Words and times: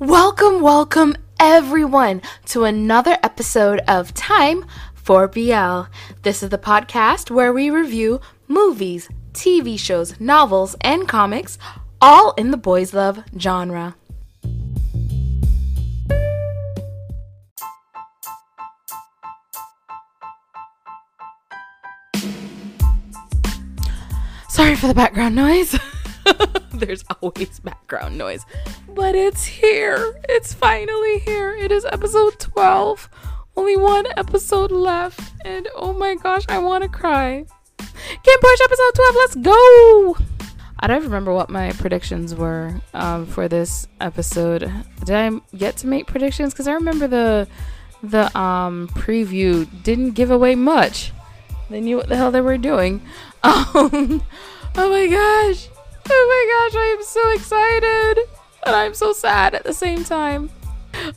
Welcome, 0.00 0.62
welcome 0.62 1.14
everyone 1.38 2.22
to 2.46 2.64
another 2.64 3.18
episode 3.22 3.80
of 3.86 4.14
Time 4.14 4.64
for 4.94 5.28
BL. 5.28 5.92
This 6.22 6.42
is 6.42 6.48
the 6.48 6.56
podcast 6.56 7.30
where 7.30 7.52
we 7.52 7.68
review 7.68 8.22
movies, 8.48 9.10
TV 9.34 9.78
shows, 9.78 10.18
novels, 10.18 10.74
and 10.80 11.06
comics, 11.06 11.58
all 12.00 12.32
in 12.38 12.50
the 12.50 12.56
boys' 12.56 12.94
love 12.94 13.22
genre. 13.38 13.94
Sorry 24.48 24.76
for 24.76 24.86
the 24.86 24.94
background 24.94 25.34
noise. 25.34 25.78
There's 26.86 27.04
always 27.20 27.60
background 27.60 28.16
noise. 28.16 28.46
But 28.88 29.14
it's 29.14 29.44
here. 29.44 30.18
It's 30.28 30.54
finally 30.54 31.18
here. 31.18 31.54
It 31.54 31.70
is 31.70 31.84
episode 31.84 32.38
12. 32.38 33.08
Only 33.54 33.76
one 33.76 34.06
episode 34.16 34.72
left. 34.72 35.20
And 35.44 35.68
oh 35.76 35.92
my 35.92 36.14
gosh, 36.14 36.44
I 36.48 36.58
want 36.58 36.82
to 36.82 36.88
cry. 36.88 37.44
KinnPorsche 37.78 38.64
episode 38.64 38.94
12. 38.94 39.14
Let's 39.14 39.34
go. 39.34 40.16
I 40.78 40.86
don't 40.86 41.02
remember 41.02 41.34
what 41.34 41.50
my 41.50 41.72
predictions 41.72 42.34
were 42.34 42.80
um, 42.94 43.26
for 43.26 43.46
this 43.46 43.86
episode. 44.00 44.72
Did 45.04 45.14
I 45.14 45.30
get 45.54 45.76
to 45.78 45.86
make 45.86 46.06
predictions? 46.06 46.54
Because 46.54 46.66
I 46.66 46.72
remember 46.72 47.06
the 47.06 47.48
the 48.02 48.34
um, 48.38 48.88
preview 48.94 49.68
didn't 49.82 50.12
give 50.12 50.30
away 50.30 50.54
much. 50.54 51.12
They 51.68 51.82
knew 51.82 51.98
what 51.98 52.08
the 52.08 52.16
hell 52.16 52.30
they 52.30 52.40
were 52.40 52.58
doing. 52.58 53.02
Um, 53.42 54.22
oh 54.76 54.90
my 54.90 55.06
gosh. 55.06 55.70
Oh 56.08 56.68
my 56.70 56.70
gosh, 56.70 56.80
I 56.80 56.86
am 56.96 57.02
so 57.02 57.28
excited. 57.30 58.28
And 58.66 58.76
I'm 58.76 58.94
so 58.94 59.12
sad 59.12 59.54
at 59.54 59.64
the 59.64 59.72
same 59.72 60.04
time. 60.04 60.50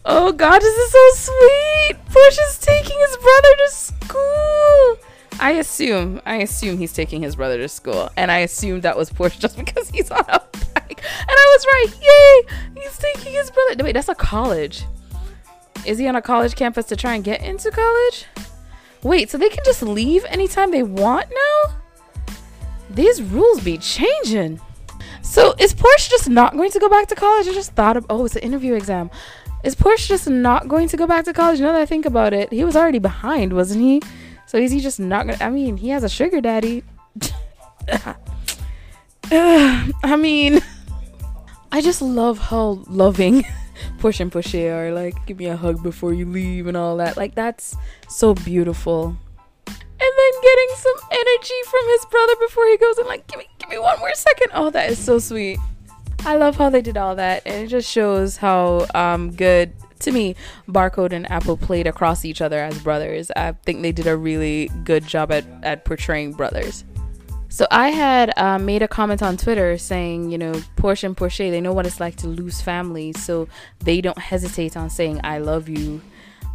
Oh 0.06 0.32
god, 0.32 0.60
this 0.60 0.76
is 0.76 0.92
so 0.92 1.32
sweet. 1.32 1.98
Porsche 2.10 2.40
is 2.50 2.58
taking 2.60 2.98
his 3.00 3.18
brother 3.18 3.50
to 3.58 3.72
school. 3.72 4.98
I 5.40 5.52
assume, 5.60 6.22
I 6.26 6.36
assume 6.38 6.78
he's 6.78 6.94
taking 6.94 7.22
his 7.22 7.36
brother 7.36 7.58
to 7.58 7.68
school. 7.68 8.10
And 8.18 8.32
I 8.32 8.40
assume 8.40 8.82
that 8.82 8.98
was 8.98 9.10
Porsche 9.10 9.40
just 9.40 9.58
because 9.58 9.90
he's 9.90 10.12
on 10.12 10.26
a 10.28 10.40
bike. 10.76 11.04
And 11.04 11.30
I 11.30 11.58
was 11.58 11.66
right. 11.66 11.88
Yay! 12.02 12.82
He's 12.82 12.98
taking 12.98 13.34
his 13.34 13.52
brother. 13.52 13.84
Wait, 13.84 13.94
that's 13.94 14.10
a 14.10 14.16
college. 14.16 14.86
Is 15.86 15.98
he 15.98 16.08
on 16.08 16.16
a 16.16 16.22
college 16.22 16.56
campus 16.56 16.86
to 16.86 16.96
try 16.96 17.16
and 17.16 17.24
get 17.24 17.42
into 17.44 17.70
college? 17.72 18.26
Wait, 19.02 19.30
so 19.30 19.38
they 19.38 19.50
can 19.50 19.64
just 19.66 19.82
leave 19.82 20.24
anytime 20.26 20.72
they 20.72 20.84
want 20.84 21.28
now? 21.30 21.76
These 22.90 23.22
rules 23.22 23.60
be 23.62 23.78
changing. 23.78 24.62
So 25.24 25.56
is 25.58 25.74
Porsche 25.74 26.10
just 26.10 26.30
not 26.30 26.56
going 26.56 26.70
to 26.72 26.80
go 26.80 26.90
back 26.90 27.08
to 27.08 27.16
college? 27.16 27.48
I 27.48 27.54
just 27.54 27.72
thought 27.72 27.98
of 27.98 28.06
oh, 28.10 28.26
it's 28.26 28.36
an 28.36 28.44
interview 28.44 28.76
exam. 28.76 29.10
Is 29.64 29.76
Porsche 29.76 30.08
just 30.10 30.30
not 30.30 30.68
going 30.68 30.90
to 30.90 30.98
go 30.98 31.08
back 31.08 31.24
to 31.26 31.34
college? 31.34 31.62
Now 31.62 31.72
that 31.72 31.82
I 31.82 31.86
think 31.86 32.06
about 32.06 32.34
it, 32.34 32.52
he 32.52 32.64
was 32.66 32.76
already 32.76 33.00
behind, 33.00 33.54
wasn't 33.54 33.82
he? 33.82 34.02
So 34.46 34.58
is 34.58 34.72
he 34.72 34.82
just 34.82 35.00
not 35.00 35.26
gonna? 35.26 35.38
I 35.42 35.50
mean, 35.50 35.78
he 35.78 35.90
has 35.90 36.04
a 36.04 36.10
sugar 36.10 36.42
daddy. 36.42 36.84
I 39.32 40.16
mean, 40.18 40.62
I 41.72 41.82
just 41.82 42.02
love 42.02 42.38
how 42.38 42.84
loving 42.88 43.44
Porsche 44.00 44.20
and 44.20 44.32
Porsche 44.32 44.72
are. 44.72 44.92
Like, 44.92 45.26
give 45.26 45.40
me 45.40 45.46
a 45.46 45.56
hug 45.56 45.82
before 45.82 46.14
you 46.14 46.26
leave 46.26 46.68
and 46.68 46.76
all 46.76 46.98
that. 46.98 47.16
Like, 47.16 47.34
that's 47.34 47.76
so 48.10 48.34
beautiful 48.34 49.16
and 50.04 50.14
then 50.18 50.42
getting 50.42 50.70
some 50.76 51.10
energy 51.12 51.60
from 51.70 51.82
his 51.88 52.06
brother 52.12 52.34
before 52.42 52.66
he 52.68 52.78
goes 52.78 52.98
and 52.98 53.08
like 53.08 53.26
give 53.28 53.40
me 53.40 53.48
me 53.74 53.80
one 53.80 54.00
more 54.00 54.14
second. 54.14 54.52
Oh 54.54 54.70
that 54.70 54.90
is 54.90 55.00
so 55.00 55.20
sweet. 55.20 55.60
I 56.26 56.38
love 56.38 56.56
how 56.56 56.70
they 56.70 56.82
did 56.82 56.98
all 56.98 57.16
that 57.16 57.44
and 57.46 57.64
it 57.64 57.68
just 57.68 57.90
shows 57.90 58.38
how 58.38 58.86
um, 58.96 59.32
good 59.32 59.74
to 60.00 60.12
me 60.12 60.36
barcode 60.70 61.12
and 61.12 61.30
Apo 61.30 61.56
played 61.56 61.88
across 61.88 62.24
each 62.24 62.42
other 62.42 62.60
as 62.60 62.78
brothers. 62.80 63.32
I 63.36 63.54
think 63.66 63.82
they 63.82 63.92
did 63.92 64.08
a 64.08 64.16
really 64.16 64.70
good 64.84 65.06
job 65.06 65.32
at, 65.32 65.46
at 65.64 65.86
portraying 65.86 66.34
brothers. 66.34 66.84
So 67.50 67.68
I 67.70 67.90
had 67.90 68.34
uh, 68.38 68.58
made 68.58 68.82
a 68.82 68.88
comment 68.88 69.22
on 69.22 69.38
Twitter 69.38 69.78
saying, 69.78 70.32
you 70.32 70.40
know, 70.40 70.54
Porsche 70.76 71.04
and 71.04 71.16
Porsche, 71.16 71.52
they 71.52 71.62
know 71.62 71.72
what 71.72 71.86
it's 71.86 72.00
like 72.00 72.16
to 72.18 72.28
lose 72.28 72.62
family, 72.62 73.14
so 73.14 73.48
they 73.80 74.02
don't 74.02 74.18
hesitate 74.18 74.76
on 74.76 74.90
saying 74.90 75.22
"I 75.24 75.38
love 75.38 75.70
you" 75.70 76.02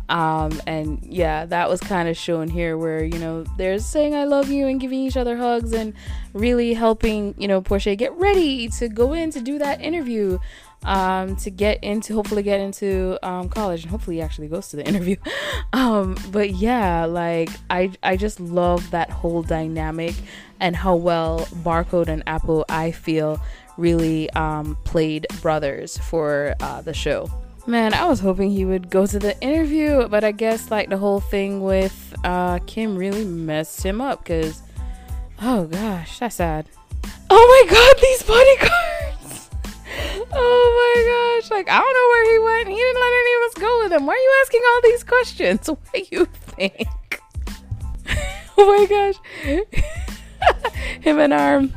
Um, 0.08 0.60
and 0.66 1.00
yeah, 1.02 1.44
that 1.46 1.68
was 1.68 1.80
kind 1.80 2.08
of 2.08 2.16
shown 2.16 2.48
here 2.48 2.78
where, 2.78 3.04
you 3.04 3.18
know, 3.18 3.44
they're 3.56 3.78
saying 3.78 4.14
I 4.14 4.24
love 4.24 4.50
you 4.50 4.66
and 4.66 4.80
giving 4.80 5.00
each 5.00 5.16
other 5.16 5.36
hugs 5.36 5.72
and 5.72 5.92
really 6.32 6.72
helping, 6.72 7.34
you 7.36 7.46
know, 7.46 7.60
Porsche 7.60 7.96
get 7.96 8.12
ready 8.14 8.68
to 8.70 8.88
go 8.88 9.12
in 9.12 9.30
to 9.32 9.40
do 9.40 9.58
that 9.58 9.82
interview, 9.82 10.38
um, 10.84 11.36
to 11.36 11.50
get 11.50 11.84
into, 11.84 12.14
hopefully 12.14 12.42
get 12.42 12.58
into, 12.58 13.18
um, 13.22 13.50
college 13.50 13.82
and 13.82 13.90
hopefully 13.90 14.16
he 14.16 14.22
actually 14.22 14.48
goes 14.48 14.68
to 14.68 14.76
the 14.76 14.86
interview. 14.88 15.16
um, 15.74 16.16
but 16.30 16.50
yeah, 16.54 17.04
like 17.04 17.50
I, 17.68 17.92
I 18.02 18.16
just 18.16 18.40
love 18.40 18.90
that 18.92 19.10
whole 19.10 19.42
dynamic 19.42 20.14
and 20.58 20.74
how 20.74 20.96
well 20.96 21.40
Barcode 21.62 22.08
and 22.08 22.22
Apo, 22.26 22.64
I 22.68 22.92
feel 22.92 23.42
really, 23.76 24.30
um, 24.30 24.76
played 24.84 25.26
brothers 25.42 25.98
for, 25.98 26.54
uh, 26.60 26.80
the 26.80 26.94
show. 26.94 27.30
Man, 27.68 27.92
I 27.92 28.06
was 28.06 28.20
hoping 28.20 28.50
he 28.50 28.64
would 28.64 28.88
go 28.88 29.06
to 29.06 29.18
the 29.18 29.38
interview, 29.42 30.08
but 30.08 30.24
I 30.24 30.32
guess 30.32 30.70
like 30.70 30.88
the 30.88 30.96
whole 30.96 31.20
thing 31.20 31.60
with 31.60 32.14
uh, 32.24 32.60
Kim 32.60 32.96
really 32.96 33.26
messed 33.26 33.82
him 33.82 34.00
up 34.00 34.24
because, 34.24 34.62
oh 35.42 35.66
gosh, 35.66 36.18
that's 36.18 36.36
sad. 36.36 36.66
Oh 37.28 37.66
my 37.68 37.70
god, 37.70 37.96
these 38.00 38.22
bodyguards! 38.22 39.50
oh 40.32 40.64
my 40.80 41.42
gosh, 41.42 41.50
like 41.50 41.68
I 41.68 41.78
don't 41.78 41.92
know 41.92 42.08
where 42.08 42.32
he 42.32 42.38
went. 42.38 42.68
He 42.68 42.82
didn't 42.82 43.02
let 43.02 43.12
any 43.12 43.34
of 43.34 43.42
us 43.42 43.54
go 43.60 43.82
with 43.82 43.92
him. 43.92 44.06
Why 44.06 44.14
are 44.14 44.16
you 44.16 44.36
asking 44.40 44.62
all 44.66 44.80
these 44.84 45.04
questions? 45.04 45.68
What 45.68 45.92
do 45.92 46.02
you 46.10 46.24
think? 46.24 46.88
oh 48.56 48.78
my 48.78 48.86
gosh, 48.86 49.16
him 51.02 51.18
and 51.18 51.34
Arm. 51.34 51.74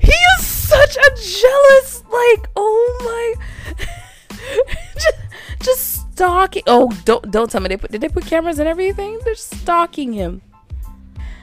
He 0.00 0.10
is 0.10 0.44
such 0.44 0.96
a 0.96 1.10
jealous, 1.14 2.02
like, 2.10 2.50
oh 2.56 3.36
my. 3.38 3.44
just, 4.94 5.27
just 5.60 6.12
stalking. 6.12 6.62
Oh, 6.66 6.90
don't 7.04 7.30
don't 7.30 7.50
tell 7.50 7.60
me 7.60 7.68
they 7.68 7.76
put 7.76 7.90
did 7.90 8.00
they 8.00 8.08
put 8.08 8.26
cameras 8.26 8.58
and 8.58 8.68
everything? 8.68 9.18
They're 9.24 9.34
stalking 9.34 10.12
him. 10.12 10.42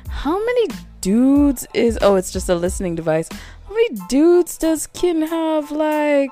How 0.09 0.43
many 0.43 0.67
dudes 1.01 1.67
is? 1.73 1.97
Oh, 2.01 2.15
it's 2.15 2.31
just 2.31 2.49
a 2.49 2.55
listening 2.55 2.95
device. 2.95 3.29
How 3.67 3.73
many 3.73 3.89
dudes 4.09 4.57
does 4.57 4.87
Kinn 4.87 5.21
have? 5.23 5.71
Like, 5.71 6.31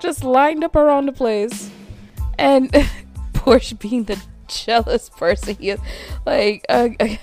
just 0.00 0.24
lined 0.24 0.64
up 0.64 0.76
around 0.76 1.06
the 1.06 1.12
place, 1.12 1.70
and 2.38 2.70
Porsche 3.32 3.78
being 3.78 4.04
the 4.04 4.20
jealous 4.46 5.08
person 5.08 5.56
he 5.56 5.70
is, 5.70 5.80
like, 6.26 6.64
uh, 6.68 6.90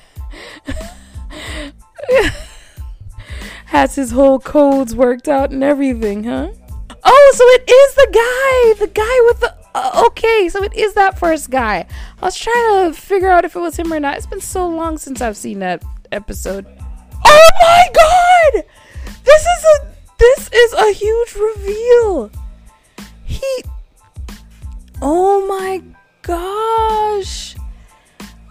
has 3.65 3.95
his 3.95 4.11
whole 4.11 4.39
codes 4.39 4.95
worked 4.95 5.27
out 5.27 5.51
and 5.51 5.63
everything, 5.63 6.23
huh? 6.23 6.51
Oh, 7.03 7.33
so 7.35 7.43
it 7.47 7.69
is 7.69 7.95
the 7.95 8.07
guy, 8.11 8.73
the 8.85 8.91
guy 8.91 9.21
with 9.27 9.39
the. 9.39 9.60
Uh, 9.73 10.03
okay, 10.07 10.49
so 10.49 10.63
it 10.63 10.73
is 10.75 10.93
that 10.95 11.17
first 11.17 11.49
guy. 11.49 11.85
I 12.21 12.25
was 12.25 12.37
trying 12.37 12.91
to 12.91 12.93
figure 12.99 13.29
out 13.29 13.45
if 13.45 13.55
it 13.55 13.59
was 13.59 13.77
him 13.77 13.93
or 13.93 13.99
not. 13.99 14.17
It's 14.17 14.25
been 14.25 14.41
so 14.41 14.67
long 14.67 14.97
since 14.97 15.21
I've 15.21 15.37
seen 15.37 15.59
that 15.59 15.83
episode. 16.11 16.65
Oh 17.23 17.49
my 17.61 17.87
god! 17.93 18.63
This 19.23 19.41
is 19.41 19.63
a 19.63 19.87
this 20.17 20.49
is 20.53 20.73
a 20.73 20.91
huge 20.93 21.35
reveal. 21.35 22.31
He 23.23 23.63
Oh 25.01 25.47
my 25.47 25.81
gosh. 26.21 27.55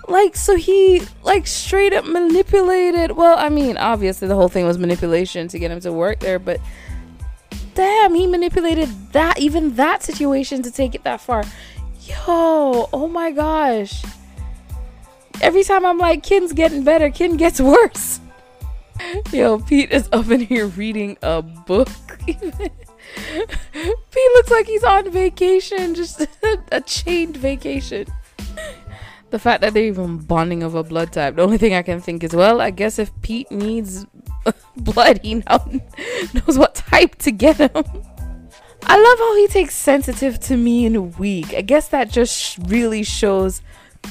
Like 0.08 0.34
so 0.34 0.56
he 0.56 1.02
like 1.22 1.46
straight 1.46 1.92
up 1.92 2.04
manipulated. 2.06 3.12
Well, 3.12 3.38
I 3.38 3.48
mean, 3.48 3.76
obviously 3.76 4.26
the 4.26 4.34
whole 4.34 4.48
thing 4.48 4.66
was 4.66 4.78
manipulation 4.78 5.48
to 5.48 5.58
get 5.58 5.70
him 5.70 5.80
to 5.80 5.92
work 5.92 6.20
there, 6.20 6.38
but 6.38 6.60
damn, 7.74 8.14
he 8.14 8.26
manipulated 8.26 8.88
that, 9.12 9.38
even 9.38 9.74
that 9.76 10.02
situation 10.02 10.62
to 10.62 10.70
take 10.70 10.94
it 10.94 11.04
that 11.04 11.20
far. 11.20 11.44
Yo, 12.02 12.88
oh 12.92 13.08
my 13.08 13.30
gosh. 13.30 14.02
Every 15.40 15.64
time 15.64 15.86
I'm 15.86 15.98
like, 15.98 16.22
Kinn's 16.22 16.52
getting 16.52 16.84
better, 16.84 17.10
Kin 17.10 17.36
gets 17.36 17.60
worse. 17.60 18.20
Yo, 19.32 19.58
Pete 19.58 19.90
is 19.90 20.08
up 20.12 20.30
in 20.30 20.40
here 20.40 20.66
reading 20.66 21.16
a 21.22 21.40
book. 21.42 21.88
Pete 22.26 22.72
looks 24.12 24.50
like 24.50 24.66
he's 24.66 24.84
on 24.84 25.10
vacation, 25.10 25.94
just 25.94 26.20
a 26.72 26.80
chained 26.82 27.36
vacation. 27.36 28.06
The 29.30 29.38
fact 29.38 29.60
that 29.60 29.74
they're 29.74 29.84
even 29.84 30.18
bonding 30.18 30.62
over 30.62 30.82
blood 30.82 31.12
type. 31.12 31.36
The 31.36 31.42
only 31.42 31.58
thing 31.58 31.72
I 31.72 31.82
can 31.82 32.00
think 32.00 32.24
is, 32.24 32.34
well, 32.34 32.60
I 32.60 32.70
guess 32.70 32.98
if 32.98 33.10
Pete 33.22 33.50
needs 33.50 34.04
blood, 34.76 35.20
he 35.22 35.34
now 35.34 35.68
knows 36.34 36.58
what 36.58 36.74
type 36.74 37.16
to 37.16 37.30
get 37.30 37.56
him. 37.56 37.84
I 38.82 39.00
love 39.00 39.18
how 39.18 39.36
he 39.36 39.46
takes 39.48 39.74
sensitive 39.74 40.40
to 40.40 40.56
me 40.56 40.86
and 40.86 41.18
weak. 41.18 41.54
I 41.54 41.60
guess 41.60 41.88
that 41.88 42.10
just 42.10 42.58
really 42.66 43.02
shows 43.02 43.62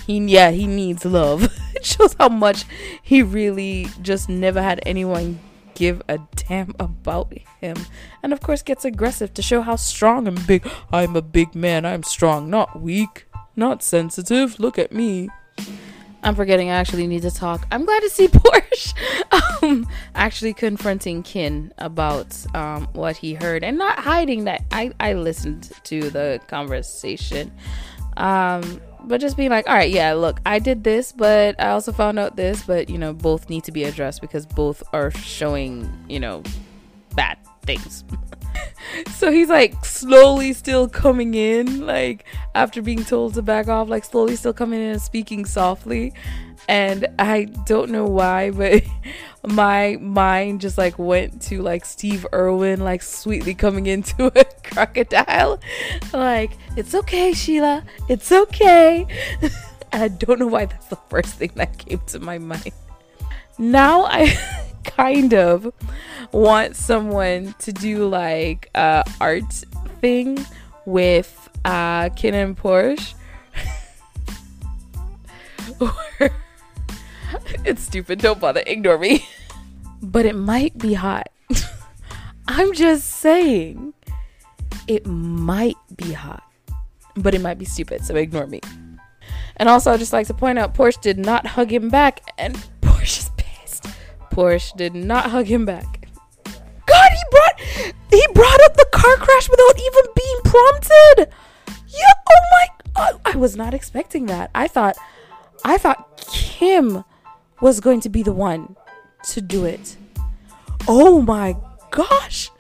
he 0.06 0.20
yeah, 0.20 0.52
he 0.52 0.68
needs 0.68 1.06
love. 1.06 1.44
it 1.76 1.86
shows 1.86 2.16
how 2.20 2.30
much 2.30 2.66
he 3.02 3.22
really 3.22 3.88
just 4.02 4.30
never 4.30 4.62
had 4.62 4.80
anyone 4.86 5.40
give 5.76 6.02
a 6.08 6.20
damn 6.36 6.74
about 6.80 7.34
him. 7.62 7.76
And 8.22 8.34
of 8.34 8.42
course, 8.42 8.62
gets 8.62 8.86
aggressive 8.86 9.34
to 9.36 9.42
show 9.42 9.62
how 9.62 9.78
strong 9.78 10.28
and 10.28 10.46
big. 10.46 10.70
I'm 10.92 11.16
a 11.16 11.22
big 11.22 11.56
man. 11.56 11.86
I'm 11.86 12.04
strong, 12.04 12.50
not 12.50 12.82
weak, 12.82 13.26
not 13.56 13.82
sensitive. 13.82 14.60
Look 14.60 14.78
at 14.78 14.92
me. 14.92 15.30
I'm 16.24 16.36
forgetting 16.36 16.70
I 16.70 16.74
actually 16.76 17.08
need 17.08 17.22
to 17.22 17.32
talk. 17.32 17.66
I'm 17.72 17.86
glad 17.86 18.02
to 18.02 18.10
see 18.10 18.28
Porsche 18.30 19.64
um, 19.64 19.88
actually 20.16 20.54
confronting 20.54 21.24
Kinn 21.24 21.74
about 21.78 22.36
um, 22.56 22.88
what 22.94 23.18
he 23.18 23.34
heard 23.34 23.64
and 23.64 23.78
not 23.78 24.00
hiding 24.00 24.46
that 24.46 24.64
I, 24.72 24.92
I 25.00 25.14
listened 25.14 25.72
to 25.86 26.10
the 26.10 26.42
conversation. 26.48 27.52
Um, 28.18 28.82
but 29.06 29.22
just 29.22 29.38
being 29.38 29.50
like, 29.50 29.68
all 29.68 29.76
right, 29.76 29.90
yeah, 29.90 30.14
look, 30.14 30.42
I 30.46 30.60
did 30.60 30.84
this, 30.84 31.12
but 31.12 31.60
I 31.60 31.70
also 31.70 31.92
found 31.92 32.20
out 32.20 32.36
this, 32.36 32.64
but 32.64 32.90
you 32.90 32.98
know, 32.98 33.14
both 33.14 33.50
need 33.50 33.64
to 33.64 33.72
be 33.72 33.86
addressed 33.86 34.22
because 34.22 34.46
both 34.46 34.84
are 34.92 35.12
showing, 35.12 35.90
you 36.10 36.20
know, 36.20 36.44
bad 37.16 37.38
things. 37.64 38.04
so 39.16 39.32
he's 39.32 39.50
like 39.50 39.86
slowly 39.86 40.54
still 40.54 40.88
coming 40.88 41.34
in, 41.34 41.86
like 41.86 42.26
after 42.56 42.82
being 42.82 43.04
told 43.04 43.34
to 43.36 43.42
back 43.42 43.68
off, 43.68 43.90
like 43.90 44.04
slowly 44.04 44.36
still 44.36 44.54
coming 44.54 44.82
in 44.82 44.92
and 44.92 45.02
speaking 45.02 45.46
softly. 45.46 46.14
And 46.68 47.08
I 47.18 47.46
don't 47.66 47.90
know 47.90 48.06
why, 48.06 48.52
but 48.52 48.84
my 49.48 49.98
mind 50.00 50.62
just 50.62 50.78
like 50.78 51.00
went 51.00 51.42
to 51.44 51.62
like 51.62 51.86
Steve 51.86 52.26
Irwin, 52.34 52.82
like 52.82 53.02
sweetly 53.02 53.54
coming 53.54 53.88
into 53.88 54.28
a 54.40 54.46
crocodile. 54.64 55.60
Like, 56.14 56.52
it's 56.76 56.94
okay, 56.94 57.34
Sheila, 57.34 57.84
it's 58.08 58.32
okay. 58.32 59.08
I 59.92 60.08
don't 60.10 60.40
know 60.40 60.48
why 60.48 60.66
that's 60.66 60.88
the 60.88 61.00
first 61.10 61.36
thing 61.36 61.52
that 61.56 61.78
came 61.78 62.02
to 62.08 62.20
my 62.20 62.38
mind. 62.38 62.72
Now 63.58 64.04
I 64.06 64.38
kind 64.84 65.34
of 65.34 65.74
want 66.32 66.76
someone 66.76 67.56
to 67.60 67.72
do 67.72 68.08
like 68.08 68.70
a 68.76 69.04
art 69.20 69.52
thing 70.02 70.46
with 70.86 71.50
uh 71.66 72.10
Kinn 72.10 72.34
and 72.34 72.58
Porsche. 72.58 73.14
it's 77.66 77.82
stupid, 77.82 78.20
don't 78.20 78.40
bother, 78.40 78.64
ignore 78.66 78.98
me. 78.98 79.28
But 80.02 80.26
it 80.26 80.36
might 80.36 80.78
be 80.78 80.94
hot. 80.94 81.30
I'm 82.48 82.74
just 82.74 83.06
saying. 83.06 83.94
It 84.88 85.06
might 85.06 85.78
be 85.96 86.14
hot. 86.14 86.44
But 87.16 87.36
it 87.36 87.42
might 87.42 87.58
be 87.60 87.66
stupid, 87.66 88.04
so 88.04 88.16
ignore 88.16 88.48
me. 88.48 88.62
And 89.58 89.68
also, 89.68 89.92
I'd 89.92 90.00
just 90.00 90.14
like 90.14 90.28
to 90.28 90.34
point 90.34 90.58
out 90.58 90.74
Porsche 90.74 91.02
did 91.02 91.20
not 91.20 91.46
hug 91.46 91.72
him 91.72 91.90
back, 91.90 92.22
and. 92.38 92.58
Porsche 94.32 94.76
did 94.76 94.96
not 94.96 95.32
hug 95.32 95.46
him 95.46 95.66
back. 95.66 96.08
God, 96.86 97.12
he 97.12 97.24
brought 97.32 97.60
he 98.10 98.28
brought 98.34 98.62
up 98.66 98.76
the 98.76 98.88
car 98.92 99.16
crash 99.18 99.50
without 99.50 99.80
even 99.80 100.04
being 100.16 100.40
prompted. 100.44 101.34
Yeah, 101.88 102.14
oh 102.30 102.42
my 102.52 102.68
god. 102.96 103.22
I 103.26 103.36
was 103.38 103.56
not 103.56 103.74
expecting 103.74 104.26
that. 104.28 104.50
I 104.56 104.68
thought 104.68 104.98
I 105.64 105.78
thought 105.78 106.26
Kim 106.32 107.04
was 107.62 107.80
going 107.80 108.02
to 108.02 108.10
be 108.10 108.24
the 108.24 108.34
one 108.34 108.76
to 109.30 109.42
do 109.42 109.66
it. 109.66 109.98
Oh 110.88 111.22
my 111.22 111.56
gosh. 111.92 112.52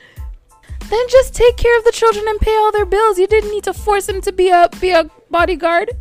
Then 0.89 1.07
just 1.09 1.35
take 1.35 1.55
care 1.55 1.77
of 1.77 1.83
the 1.85 1.91
children 1.91 2.25
and 2.27 2.39
pay 2.39 2.55
all 2.55 2.71
their 2.71 2.85
bills. 2.85 3.19
You 3.19 3.27
didn't 3.27 3.51
need 3.51 3.63
to 3.65 3.73
force 3.73 4.09
him 4.09 4.21
to 4.21 4.31
be 4.31 4.49
a 4.49 4.69
be 4.79 4.91
a 4.91 5.09
bodyguard. 5.29 5.91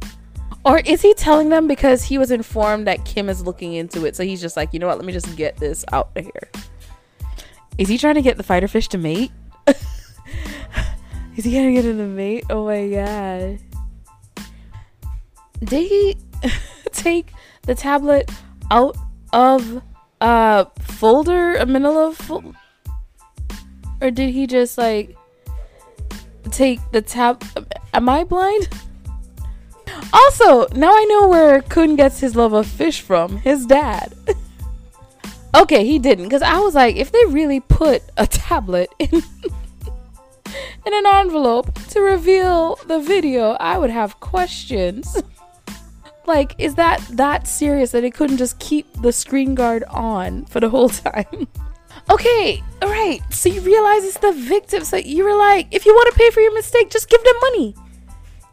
Or 0.68 0.80
is 0.80 1.00
he 1.00 1.14
telling 1.14 1.48
them 1.48 1.66
because 1.66 2.04
he 2.04 2.18
was 2.18 2.30
informed 2.30 2.86
that 2.88 3.06
Kim 3.06 3.30
is 3.30 3.42
looking 3.42 3.72
into 3.72 4.04
it? 4.04 4.14
So 4.14 4.22
he's 4.22 4.38
just 4.38 4.54
like, 4.54 4.74
you 4.74 4.78
know 4.78 4.86
what? 4.86 4.98
Let 4.98 5.06
me 5.06 5.14
just 5.14 5.34
get 5.34 5.56
this 5.56 5.82
out 5.92 6.10
of 6.14 6.22
here. 6.22 6.50
Is 7.78 7.88
he 7.88 7.96
trying 7.96 8.16
to 8.16 8.22
get 8.22 8.36
the 8.36 8.42
fighter 8.42 8.68
fish 8.68 8.86
to 8.88 8.98
mate? 8.98 9.32
is 11.36 11.46
he 11.46 11.52
gonna 11.54 11.72
get 11.72 11.86
him 11.86 11.96
to 11.96 12.04
mate? 12.04 12.44
Oh 12.50 12.66
my 12.66 12.86
god. 12.86 13.58
Did 15.64 15.88
he 15.88 16.18
take 16.92 17.32
the 17.62 17.74
tablet 17.74 18.30
out 18.70 18.94
of 19.32 19.82
a 20.20 20.66
folder, 20.80 21.54
a 21.54 21.64
manila 21.64 22.12
folder? 22.12 22.52
Or 24.02 24.10
did 24.10 24.34
he 24.34 24.46
just 24.46 24.76
like 24.76 25.16
take 26.50 26.78
the 26.92 27.00
tab? 27.00 27.42
Am 27.94 28.06
I 28.10 28.24
blind? 28.24 28.68
Also, 30.12 30.66
now 30.74 30.90
I 30.92 31.04
know 31.04 31.28
where 31.28 31.62
Kun 31.62 31.96
gets 31.96 32.20
his 32.20 32.36
love 32.36 32.52
of 32.52 32.66
fish 32.66 33.00
from. 33.00 33.38
His 33.38 33.66
dad. 33.66 34.14
okay, 35.54 35.84
he 35.84 35.98
didn't, 35.98 36.24
because 36.24 36.42
I 36.42 36.58
was 36.58 36.74
like, 36.74 36.96
if 36.96 37.12
they 37.12 37.24
really 37.26 37.60
put 37.60 38.02
a 38.16 38.26
tablet 38.26 38.90
in 38.98 39.10
in 40.86 40.94
an 40.94 41.06
envelope 41.06 41.74
to 41.90 42.00
reveal 42.00 42.76
the 42.86 42.98
video, 42.98 43.52
I 43.52 43.78
would 43.78 43.90
have 43.90 44.20
questions. 44.20 45.22
like, 46.26 46.54
is 46.58 46.74
that 46.76 47.00
that 47.10 47.46
serious 47.46 47.90
that 47.92 48.04
it 48.04 48.14
couldn't 48.14 48.38
just 48.38 48.58
keep 48.58 48.86
the 49.02 49.12
screen 49.12 49.54
guard 49.54 49.84
on 49.88 50.44
for 50.46 50.60
the 50.60 50.70
whole 50.70 50.88
time? 50.88 51.48
okay, 52.10 52.62
all 52.82 52.88
right. 52.88 53.20
So 53.30 53.48
you 53.48 53.60
realize 53.60 54.04
it's 54.04 54.18
the 54.18 54.32
victim. 54.32 54.84
So 54.84 54.96
you 54.96 55.24
were 55.24 55.36
like, 55.36 55.68
if 55.70 55.84
you 55.84 55.94
want 55.94 56.12
to 56.12 56.18
pay 56.18 56.30
for 56.30 56.40
your 56.40 56.54
mistake, 56.54 56.90
just 56.90 57.08
give 57.10 57.22
them 57.22 57.34
money. 57.42 57.74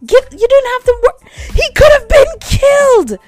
Give 0.06 0.24
you 0.32 0.48
didn't 0.48 0.72
have 0.74 0.84
to 0.84 1.00
work. 1.04 1.30
He 1.54 1.64
could 1.74 1.92
have 1.94 2.08
been 2.08 2.28
killed. 2.42 3.20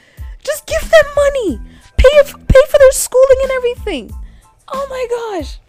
Just 0.44 0.66
give 0.66 0.90
them 0.90 1.06
money. 1.16 1.60
Pay 1.98 2.10
pay 2.48 2.62
for 2.70 2.78
their 2.78 2.92
schooling 2.92 3.38
and 3.44 3.52
everything. 3.52 4.12
Oh 4.68 4.86
my 4.90 5.40
gosh. 5.40 5.60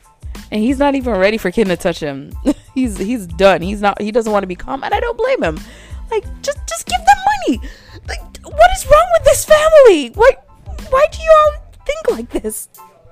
And 0.50 0.62
he's 0.62 0.78
not 0.78 0.94
even 0.94 1.14
ready 1.14 1.38
for 1.38 1.50
Kinn 1.50 1.69
to 1.69 1.76
touch 1.76 2.00
him. 2.00 2.32
he's 2.75 2.99
he's 2.99 3.26
done. 3.26 3.62
He's 3.62 3.81
not. 3.81 4.00
He 4.00 4.12
doesn't 4.12 4.32
want 4.32 4.43
to 4.43 4.49
be 4.49 4.56
calm, 4.56 4.82
and 4.82 4.94
I 4.94 5.00
don't 5.00 5.16
blame 5.16 5.43
him. 5.43 5.60
Like 6.10 6.25
just 6.43 6.58
just 6.69 6.87
give 6.87 6.99
them 6.99 7.16
money. 7.26 7.69
Like 8.08 8.38
what 8.44 8.70
is 8.76 8.87
wrong 8.87 9.06
with 9.14 9.25
this 9.25 9.44
family? 9.44 10.11
Why 10.11 10.31
why 10.90 11.06
do 11.11 11.22
you 11.22 11.31
all 11.31 11.52
think 11.87 12.11
like 12.11 12.43
this? 12.43 12.69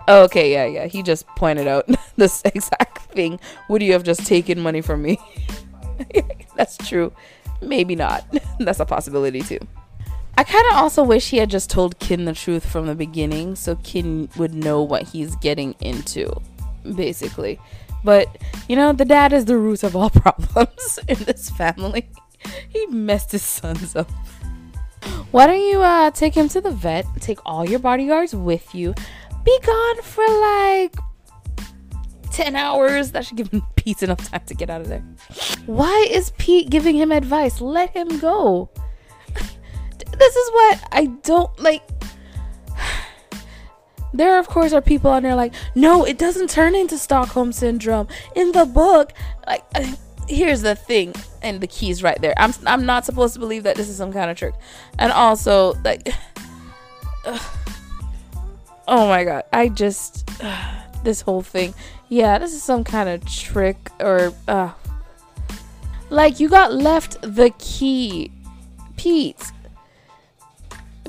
Oh, 0.08 0.22
okay, 0.24 0.52
yeah, 0.52 0.66
yeah. 0.66 0.86
He 0.86 1.02
just 1.02 1.26
pointed 1.28 1.66
out 1.66 1.88
this 2.16 2.42
exact 2.44 3.12
thing. 3.12 3.40
Would 3.68 3.82
you 3.82 3.92
have 3.92 4.02
just 4.02 4.26
taken 4.26 4.60
money 4.60 4.80
from 4.80 5.02
me? 5.02 5.18
That's 6.56 6.76
true. 6.78 7.12
Maybe 7.60 7.96
not. 7.96 8.24
That's 8.58 8.80
a 8.80 8.86
possibility 8.86 9.42
too. 9.42 9.58
I 10.38 10.44
kind 10.44 10.64
of 10.70 10.76
also 10.76 11.02
wish 11.02 11.30
he 11.30 11.38
had 11.38 11.48
just 11.48 11.70
told 11.70 11.98
Kinn 11.98 12.26
the 12.26 12.34
truth 12.34 12.66
from 12.66 12.86
the 12.86 12.94
beginning 12.94 13.56
so 13.56 13.76
Kinn 13.76 14.28
would 14.36 14.54
know 14.54 14.82
what 14.82 15.04
he's 15.04 15.34
getting 15.36 15.74
into, 15.80 16.30
basically. 16.94 17.58
But, 18.04 18.36
you 18.68 18.76
know, 18.76 18.92
the 18.92 19.06
dad 19.06 19.32
is 19.32 19.46
the 19.46 19.56
root 19.56 19.82
of 19.82 19.96
all 19.96 20.10
problems 20.24 20.98
in 21.08 21.18
this 21.24 21.50
family. 21.50 22.08
He 22.68 22.86
messed 22.86 23.32
his 23.32 23.42
sons 23.42 23.96
up. 23.96 24.08
Why 25.32 25.48
don't 25.48 25.60
you 25.60 25.80
uh, 25.80 26.12
take 26.12 26.34
him 26.34 26.48
to 26.50 26.60
the 26.60 26.70
vet, 26.70 27.04
take 27.18 27.40
all 27.44 27.68
your 27.68 27.80
bodyguards 27.80 28.36
with 28.36 28.72
you, 28.72 28.94
be 29.44 29.58
gone 29.64 30.02
for 30.02 30.24
like 30.28 30.94
10 32.30 32.54
hours. 32.54 33.10
That 33.12 33.24
should 33.24 33.36
give 33.36 33.48
him 33.48 33.62
Pete 33.86 34.02
enough 34.02 34.28
time 34.28 34.42
to 34.44 34.54
get 34.54 34.68
out 34.68 34.80
of 34.80 34.88
there. 34.88 35.04
Why 35.66 36.08
is 36.10 36.32
Pete 36.38 36.70
giving 36.70 36.96
him 36.96 37.12
advice? 37.12 37.60
Let 37.60 37.90
him 37.90 38.18
go. 38.18 38.68
this 39.32 40.36
is 40.36 40.50
what 40.50 40.88
I 40.90 41.06
don't 41.22 41.56
like. 41.60 41.82
There, 44.12 44.38
of 44.38 44.48
course, 44.48 44.72
are 44.72 44.80
people 44.80 45.10
on 45.10 45.24
there 45.24 45.34
like, 45.34 45.52
no, 45.74 46.04
it 46.04 46.16
doesn't 46.16 46.48
turn 46.48 46.74
into 46.74 46.96
Stockholm 46.96 47.52
syndrome 47.52 48.08
in 48.34 48.50
the 48.52 48.64
book. 48.64 49.12
Like, 49.46 49.62
uh, 49.74 49.92
here's 50.26 50.62
the 50.62 50.74
thing, 50.74 51.14
and 51.42 51.60
the 51.60 51.66
key's 51.66 52.02
right 52.02 52.18
there. 52.22 52.32
I'm 52.38 52.54
I'm 52.66 52.86
not 52.86 53.04
supposed 53.04 53.34
to 53.34 53.40
believe 53.40 53.64
that 53.64 53.76
this 53.76 53.90
is 53.90 53.96
some 53.96 54.12
kind 54.12 54.30
of 54.30 54.38
trick, 54.38 54.54
and 54.98 55.12
also 55.12 55.74
like, 55.84 56.08
oh 58.88 59.06
my 59.06 59.22
god, 59.24 59.44
I 59.52 59.68
just 59.68 60.30
this 61.06 61.22
whole 61.22 61.40
thing. 61.40 61.72
Yeah, 62.10 62.36
this 62.38 62.52
is 62.52 62.62
some 62.62 62.84
kind 62.84 63.08
of 63.08 63.24
trick 63.24 63.90
or 63.98 64.34
uh 64.46 64.72
like 66.10 66.38
you 66.38 66.50
got 66.50 66.74
left 66.74 67.16
the 67.22 67.50
key. 67.58 68.30
Pete. 68.98 69.52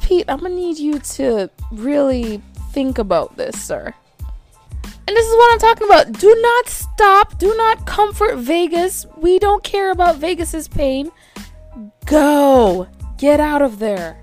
Pete, 0.02 0.26
I'm 0.30 0.40
gonna 0.40 0.56
need 0.56 0.78
you 0.78 1.00
to 1.00 1.50
really 1.72 2.42
think 2.72 2.98
about 2.98 3.36
this, 3.36 3.62
sir. 3.62 3.94
And 5.08 5.16
this 5.16 5.26
is 5.26 5.36
what 5.36 5.54
I'm 5.54 5.60
talking 5.60 5.88
about. 5.88 6.20
Do 6.20 6.36
not 6.42 6.68
stop. 6.68 7.40
Do 7.40 7.56
not 7.56 7.86
comfort 7.86 8.38
Vegas. 8.38 9.06
We 9.18 9.40
don't 9.40 9.64
care 9.64 9.92
about 9.92 10.18
Vegas's 10.18 10.68
pain. 10.68 11.12
Go. 12.06 12.88
Get 13.18 13.40
out 13.40 13.62
of 13.62 13.80
there. 13.80 14.22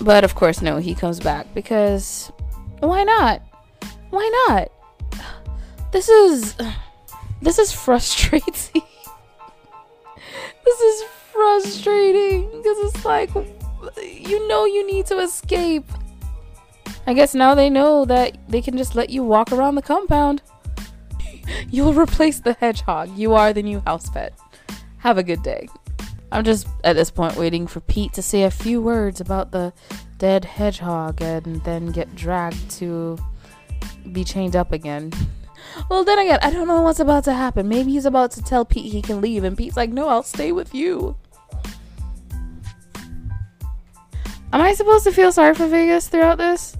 But 0.00 0.24
of 0.24 0.34
course, 0.34 0.60
no, 0.60 0.78
he 0.78 0.94
comes 0.94 1.20
back 1.20 1.52
because 1.54 2.32
why 2.80 3.04
not? 3.04 3.42
Why 4.10 4.46
not? 4.48 4.70
This 5.92 6.08
is 6.08 6.56
this 7.42 7.58
is 7.58 7.72
frustrating. 7.72 8.82
this 10.64 10.80
is 10.80 11.02
frustrating 11.32 12.50
because 12.50 12.94
it's 12.94 13.04
like 13.04 13.30
you 13.96 14.46
know 14.48 14.66
you 14.66 14.86
need 14.86 15.06
to 15.06 15.18
escape. 15.18 15.88
I 17.06 17.14
guess 17.14 17.34
now 17.34 17.54
they 17.54 17.70
know 17.70 18.04
that 18.04 18.36
they 18.48 18.60
can 18.60 18.76
just 18.76 18.94
let 18.94 19.10
you 19.10 19.24
walk 19.24 19.52
around 19.52 19.74
the 19.74 19.82
compound. 19.82 20.42
You'll 21.70 21.94
replace 21.94 22.40
the 22.40 22.52
hedgehog. 22.54 23.16
You 23.16 23.34
are 23.34 23.52
the 23.52 23.62
new 23.62 23.80
house 23.80 24.10
pet. 24.10 24.38
Have 24.98 25.18
a 25.18 25.22
good 25.22 25.42
day. 25.42 25.68
I'm 26.30 26.44
just 26.44 26.68
at 26.84 26.94
this 26.94 27.10
point 27.10 27.36
waiting 27.36 27.66
for 27.66 27.80
Pete 27.80 28.12
to 28.12 28.22
say 28.22 28.44
a 28.44 28.50
few 28.50 28.80
words 28.80 29.20
about 29.20 29.50
the 29.50 29.72
dead 30.18 30.44
hedgehog 30.44 31.20
and 31.22 31.64
then 31.64 31.86
get 31.86 32.14
dragged 32.14 32.70
to 32.72 33.18
be 34.12 34.24
chained 34.24 34.56
up 34.56 34.72
again. 34.72 35.12
Well, 35.88 36.04
then 36.04 36.18
again, 36.18 36.38
I 36.42 36.50
don't 36.50 36.68
know 36.68 36.82
what's 36.82 37.00
about 37.00 37.24
to 37.24 37.32
happen. 37.32 37.68
Maybe 37.68 37.92
he's 37.92 38.06
about 38.06 38.32
to 38.32 38.42
tell 38.42 38.64
Pete 38.64 38.92
he 38.92 39.02
can 39.02 39.20
leave, 39.20 39.44
and 39.44 39.56
Pete's 39.56 39.76
like, 39.76 39.90
no, 39.90 40.08
I'll 40.08 40.22
stay 40.22 40.52
with 40.52 40.74
you. 40.74 41.16
Am 44.52 44.60
I 44.60 44.74
supposed 44.74 45.04
to 45.04 45.12
feel 45.12 45.30
sorry 45.30 45.54
for 45.54 45.66
Vegas 45.68 46.08
throughout 46.08 46.38
this? 46.38 46.76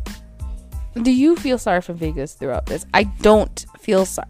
Do 0.95 1.13
you 1.13 1.37
feel 1.37 1.57
sorry 1.57 1.81
for 1.81 1.93
Vegas 1.93 2.35
throughout 2.35 2.67
this? 2.67 2.85
I 2.93 3.05
don't 3.05 3.65
feel 3.79 4.05
sorry. 4.05 4.29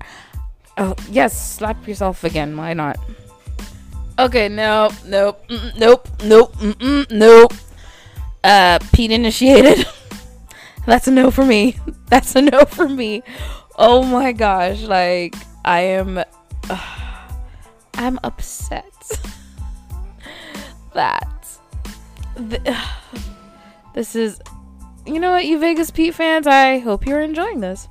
Oh, 0.77 0.95
yes, 1.11 1.57
slap 1.57 1.89
yourself 1.89 2.23
again. 2.23 2.57
Why 2.57 2.75
not? 2.75 2.99
Okay, 4.19 4.49
nope, 4.49 4.93
nope, 5.07 5.43
nope, 5.79 6.09
nope, 6.23 6.55
mm, 6.57 7.11
nope. 7.11 7.55
Uh, 8.45 8.79
Pete 8.93 9.11
initiated. 9.11 9.87
That's 10.87 11.09
a 11.09 11.11
no 11.11 11.31
for 11.31 11.45
me. 11.45 11.77
That's 12.21 12.35
a 12.35 12.43
no 12.43 12.65
for 12.65 12.89
me. 12.89 13.23
Oh 13.77 14.03
my 14.03 14.33
gosh, 14.33 14.83
like 14.83 15.37
I 15.65 15.81
am 15.81 16.19
uh, 16.19 16.25
I'm 17.95 18.19
upset 18.25 18.93
that 20.95 21.47
th- 22.37 22.63
this 23.95 24.17
is 24.17 24.41
you 25.07 25.21
know 25.21 25.31
what 25.31 25.45
you 25.47 25.61
Vegas 25.61 25.93
Pete 25.93 26.15
fans, 26.15 26.49
I 26.49 26.79
hope 26.79 27.07
you're 27.07 27.21
enjoying 27.21 27.61
this. 27.61 27.87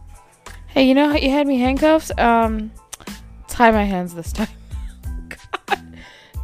Hey, 0.68 0.84
you 0.84 0.94
know 0.94 1.08
how 1.08 1.16
you 1.16 1.30
had 1.30 1.48
me 1.48 1.58
handcuffs? 1.58 2.12
Um 2.18 2.72
tie 3.48 3.72
my 3.72 3.86
hands 3.86 4.14
this 4.14 4.34
time. 4.34 4.50
god. 5.30 5.80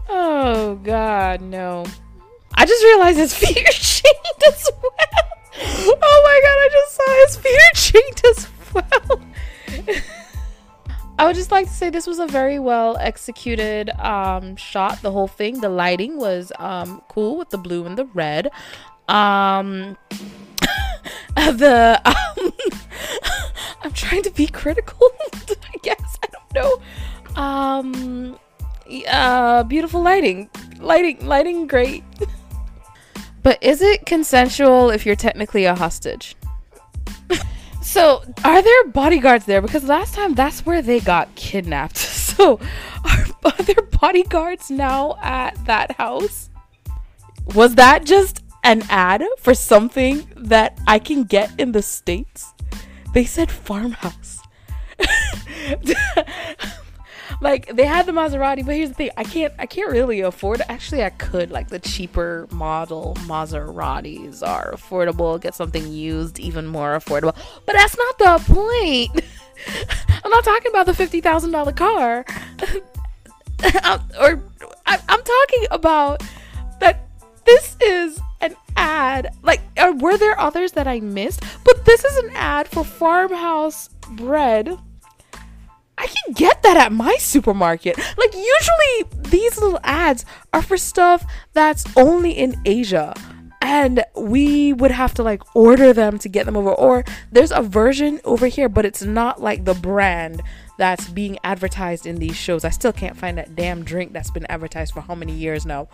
Oh 0.08 0.76
god, 0.76 1.42
no. 1.42 1.86
I 2.54 2.66
just 2.66 2.84
realized 2.86 3.18
his 3.18 3.34
feet 3.34 3.58
are 3.58 3.72
chained 3.72 4.44
as 4.48 4.72
Feet 7.34 8.22
are 8.24 8.30
as 8.30 8.48
well. 8.74 9.22
I 11.18 11.26
would 11.26 11.36
just 11.36 11.50
like 11.52 11.68
to 11.68 11.74
say 11.74 11.90
this 11.90 12.06
was 12.06 12.20
a 12.20 12.28
very 12.28 12.60
well 12.60 12.98
executed 12.98 13.90
um, 14.00 14.56
shot. 14.58 15.02
The 15.02 15.12
whole 15.12 15.28
thing, 15.28 15.62
the 15.62 15.70
lighting 15.70 16.18
was 16.18 16.52
um, 16.60 17.02
cool 17.08 17.38
with 17.38 17.50
the 17.50 17.58
blue 17.58 17.86
and 17.86 17.98
the 17.98 18.06
red. 18.06 18.52
Um, 19.08 19.98
the 21.36 22.02
um, 22.06 22.54
I'm 23.82 23.94
trying 23.94 24.24
to 24.24 24.32
be 24.32 24.46
critical. 24.48 25.10
I 25.34 25.78
guess 25.82 26.20
I 26.22 26.28
don't 26.28 26.54
know. 26.54 27.42
Um, 27.42 28.40
uh, 29.08 29.64
beautiful 29.64 30.02
lighting, 30.02 30.50
lighting, 30.80 31.26
lighting, 31.26 31.68
great. 31.68 32.04
but 33.42 33.62
is 33.64 33.82
it 33.82 34.06
consensual 34.06 34.90
if 34.90 35.06
you're 35.06 35.16
technically 35.16 35.66
a 35.66 35.76
hostage? 35.76 36.36
So, 37.86 38.24
are 38.44 38.64
there 38.64 38.88
bodyguards 38.88 39.46
there? 39.46 39.62
Because 39.62 39.84
last 39.84 40.16
time 40.16 40.34
that's 40.34 40.66
where 40.66 40.82
they 40.82 41.00
got 41.00 41.34
kidnapped. 41.36 41.98
So, 42.36 42.60
are, 43.06 43.26
are 43.46 43.64
there 43.64 43.82
bodyguards 44.02 44.70
now 44.70 45.18
at 45.22 45.54
that 45.68 45.92
house? 45.92 46.50
Was 47.54 47.76
that 47.76 48.04
just 48.04 48.44
an 48.66 48.84
ad 48.90 49.24
for 49.38 49.54
something 49.54 50.28
that 50.36 50.78
I 50.86 51.00
can 51.00 51.24
get 51.24 51.58
in 51.58 51.72
the 51.72 51.82
States? 51.82 52.54
They 53.14 53.24
said 53.24 53.50
farmhouse. 53.50 54.42
like 57.42 57.68
they 57.76 57.86
had 57.86 58.06
the 58.06 58.12
Maserati, 58.12 58.66
but 58.66 58.76
here's 58.76 58.90
the 58.90 58.96
thing: 58.96 59.10
I 59.18 59.24
can't, 59.24 59.54
I 59.60 59.66
can't 59.66 59.92
really 59.92 60.22
afford. 60.22 60.62
Actually, 60.70 61.04
I 61.04 61.10
could. 61.10 61.52
Like 61.52 61.70
the 61.70 61.80
cheaper 61.80 62.48
model 62.52 63.16
Maseratis 63.22 64.46
are 64.46 64.72
affordable. 64.74 65.40
Get 65.40 65.56
something 65.56 65.92
used, 65.92 66.40
even 66.40 66.68
more 66.68 66.98
affordable. 66.98 67.36
But 67.66 67.74
that's 67.74 67.98
not 67.98 68.18
the 68.18 68.54
point. 68.54 69.22
I'm 70.24 70.32
not 70.32 70.44
talking 70.44 70.72
about 70.72 70.86
the 70.86 70.94
fifty 70.94 71.22
thousand 71.22 71.52
dollar 71.52 71.72
car, 71.72 72.26
or 74.20 74.44
I, 74.86 75.00
I'm 75.10 75.24
talking 75.24 75.66
about 75.72 76.24
that. 76.80 77.08
This 77.46 77.78
is 77.80 78.20
an 78.42 78.56
ad. 78.76 79.36
Like, 79.44 79.62
uh, 79.78 79.94
were 79.98 80.18
there 80.18 80.40
others 80.40 80.72
that 80.74 80.88
I 80.88 81.00
missed? 81.00 81.44
But 81.64 81.86
this 81.86 82.04
is 82.04 82.18
an 82.18 82.32
ad 82.34 82.68
for 82.68 82.84
farmhouse 82.84 83.90
bread 84.12 84.80
I 85.98 86.08
can 86.08 86.34
get 86.34 86.64
that 86.64 86.78
at 86.78 86.92
my 86.92 87.16
supermarket. 87.18 87.98
Like, 88.18 88.34
usually 88.34 89.30
these 89.30 89.60
little 89.60 89.80
ads 89.84 90.26
are 90.54 90.62
for 90.62 90.78
stuff 90.78 91.26
that's 91.54 91.86
only 91.96 92.32
in 92.32 92.60
Asia. 92.66 93.14
And 93.62 94.04
we 94.16 94.74
would 94.74 94.92
have 94.92 95.14
to 95.16 95.24
like 95.24 95.42
order 95.56 95.92
them 95.92 96.20
to 96.20 96.30
get 96.30 96.46
them 96.46 96.56
over. 96.56 96.72
Or 96.72 97.04
there's 97.32 97.52
a 97.52 97.62
version 97.62 98.20
over 98.24 98.48
here, 98.48 98.70
but 98.70 98.86
it's 98.86 99.02
not 99.02 99.42
like 99.42 99.66
the 99.66 99.74
brand 99.74 100.44
that's 100.78 101.08
being 101.10 101.40
advertised 101.44 102.06
in 102.06 102.18
these 102.18 102.36
shows. 102.36 102.64
I 102.66 102.70
still 102.70 102.94
can't 102.94 103.18
find 103.18 103.38
that 103.38 103.56
damn 103.56 103.84
drink 103.84 104.14
that's 104.14 104.32
been 104.32 104.46
advertised 104.48 104.94
for 104.94 105.02
how 105.02 105.16
many 105.16 105.34
years 105.34 105.66
now. 105.66 105.88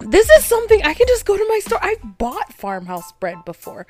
This 0.00 0.30
is 0.30 0.44
something 0.44 0.82
I 0.82 0.94
can 0.94 1.06
just 1.06 1.26
go 1.26 1.36
to 1.36 1.46
my 1.48 1.58
store. 1.58 1.78
I've 1.82 2.18
bought 2.18 2.52
farmhouse 2.54 3.12
bread 3.12 3.44
before. 3.44 3.86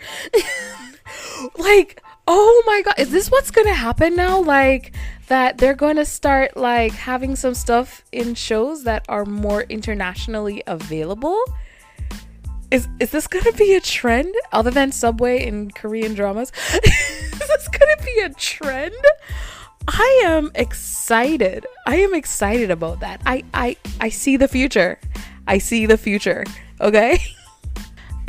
like, 1.57 2.03
oh 2.27 2.63
my 2.67 2.83
god 2.83 2.95
is 2.99 3.11
this 3.11 3.31
what's 3.31 3.51
gonna 3.51 3.75
happen 3.75 4.17
now? 4.17 4.41
Like 4.41 4.95
that 5.29 5.59
they're 5.59 5.75
gonna 5.75 6.05
start 6.05 6.57
like 6.57 6.93
having 6.93 7.37
some 7.37 7.55
stuff 7.55 8.05
in 8.13 8.35
shows 8.35 8.85
that 8.85 9.05
are 9.09 9.25
more 9.25 9.63
internationally 9.63 10.63
available? 10.67 11.41
Is 12.71 12.89
is 13.01 13.11
this 13.11 13.27
gonna 13.27 13.53
be 13.53 13.75
a 13.75 13.81
trend 13.81 14.35
other 14.53 14.71
than 14.71 14.93
subway 14.93 15.45
in 15.45 15.71
korean 15.71 16.15
dramas? 16.15 16.53
Is 16.85 17.49
this 17.49 17.69
gonna 17.69 18.03
be 18.05 18.21
a 18.21 18.29
trend? 18.31 18.95
I 19.89 20.23
am 20.25 20.53
excited. 20.55 21.67
I 21.87 21.97
am 21.97 22.15
excited 22.15 22.71
about 22.71 23.01
that. 23.01 23.21
I 23.27 23.43
i 23.55 23.77
i 24.01 24.09
see 24.09 24.37
the 24.37 24.49
future. 24.49 24.99
I 25.47 25.59
see 25.59 25.87
the 25.87 25.99
future 25.99 26.45
okay 26.81 27.19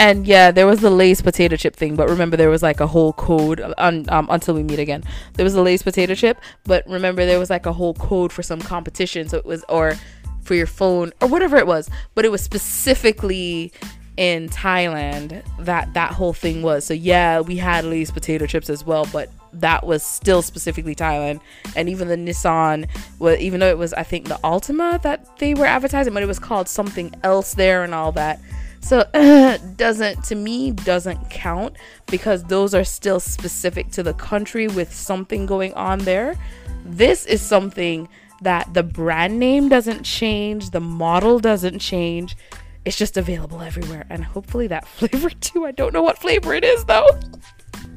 And 0.02 0.26
yeah, 0.26 0.50
there 0.50 0.66
was 0.66 0.80
the 0.80 0.90
Lay's 0.90 1.22
potato 1.22 1.56
chip 1.56 1.76
thing, 1.76 1.96
but 1.96 2.10
remember 2.10 2.36
there 2.36 2.50
was 2.50 2.64
like 2.64 2.80
a 2.80 2.88
whole 2.88 3.14
code 3.14 3.62
um, 3.78 4.08
until 4.10 4.56
we 4.56 4.64
meet 4.64 4.80
again. 4.80 5.04
There 5.34 5.44
was 5.44 5.54
a 5.54 5.62
Lay's 5.62 5.84
potato 5.84 6.16
chip, 6.16 6.42
but 6.64 6.84
remember 6.88 7.24
there 7.24 7.38
was 7.38 7.52
like 7.52 7.68
a 7.68 7.72
whole 7.72 7.94
code 7.94 8.34
for 8.34 8.42
some 8.42 8.60
competition, 8.62 9.30
so 9.30 9.38
it 9.38 9.46
was 9.46 9.64
or 9.70 9.94
for 10.42 10.56
your 10.56 10.66
phone 10.66 11.12
or 11.22 11.28
whatever 11.28 11.56
it 11.56 11.68
was, 11.68 11.88
but 12.16 12.26
it 12.26 12.32
was 12.32 12.42
specifically 12.42 13.72
in 14.18 14.50
Thailand 14.50 15.44
that 15.60 15.94
that 15.94 16.14
whole 16.14 16.34
thing 16.34 16.64
was. 16.64 16.84
So 16.84 16.96
yeah, 16.96 17.42
we 17.42 17.58
had 17.58 17.86
Lay's 17.86 18.10
potato 18.10 18.48
chips 18.48 18.72
as 18.72 18.84
well, 18.84 19.08
but 19.14 19.30
that 19.54 19.86
was 19.86 20.02
still 20.02 20.42
specifically 20.42 20.96
Thailand. 20.96 21.42
And 21.76 21.88
even 21.88 22.08
the 22.08 22.18
Nissan, 22.18 22.90
well, 23.20 23.38
even 23.40 23.60
though 23.60 23.70
it 23.70 23.78
was 23.78 23.94
I 23.94 24.02
think 24.02 24.30
the 24.30 24.40
Altima 24.44 25.00
that 25.04 25.38
they 25.38 25.54
were 25.54 25.68
advertising, 25.68 26.12
but 26.16 26.24
it 26.24 26.28
was 26.28 26.40
called 26.40 26.68
something 26.68 27.14
else 27.22 27.54
there 27.54 27.84
and 27.84 27.94
all 27.94 28.12
that. 28.14 28.40
So 28.82 29.04
doesn't 29.78 30.24
to 30.26 30.36
me 30.36 30.72
doesn't 30.72 31.30
count 31.30 31.78
because 32.08 32.44
those 32.44 32.74
are 32.74 32.84
still 32.84 33.20
specific 33.20 33.92
to 33.92 34.04
the 34.04 34.14
country 34.14 34.68
with 34.68 34.94
something 34.94 35.46
going 35.46 35.74
on 35.76 36.00
there. 36.00 36.36
This 36.84 37.26
is 37.26 37.42
something 37.42 38.10
that 38.42 38.74
the 38.74 38.84
brand 38.84 39.40
name 39.40 39.70
doesn't 39.70 40.04
change, 40.04 40.72
the 40.72 40.80
model 40.80 41.40
doesn't 41.40 41.80
change. 41.80 42.36
It's 42.84 42.98
just 42.98 43.16
available 43.16 43.62
everywhere 43.62 44.06
and 44.10 44.26
hopefully 44.26 44.68
that 44.68 44.88
flavor 44.98 45.30
too. 45.30 45.66
I 45.66 45.72
don't 45.72 45.94
know 45.94 46.02
what 46.02 46.18
flavor 46.18 46.54
it 46.54 46.64
is 46.64 46.84
though. 46.86 47.08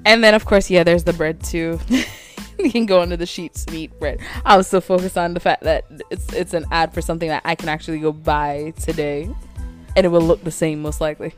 And 0.04 0.22
then 0.22 0.34
of 0.34 0.44
course, 0.44 0.70
yeah, 0.70 0.84
there's 0.84 1.04
the 1.04 1.14
bread 1.14 1.42
too. 1.42 1.80
you 2.58 2.70
can 2.70 2.84
go 2.84 3.00
under 3.00 3.16
the 3.16 3.26
sheets 3.26 3.64
and 3.64 3.74
eat 3.74 3.98
bread. 3.98 4.20
I 4.44 4.56
was 4.56 4.66
so 4.66 4.82
focused 4.82 5.16
on 5.16 5.32
the 5.32 5.40
fact 5.40 5.62
that 5.62 5.86
it's 6.10 6.32
it's 6.34 6.52
an 6.52 6.66
ad 6.70 6.92
for 6.92 7.00
something 7.00 7.30
that 7.30 7.42
I 7.46 7.54
can 7.54 7.70
actually 7.70 8.00
go 8.00 8.12
buy 8.12 8.74
today 8.78 9.34
and 9.96 10.06
it 10.06 10.08
will 10.08 10.20
look 10.20 10.42
the 10.44 10.50
same 10.50 10.82
most 10.82 11.00
likely. 11.00 11.34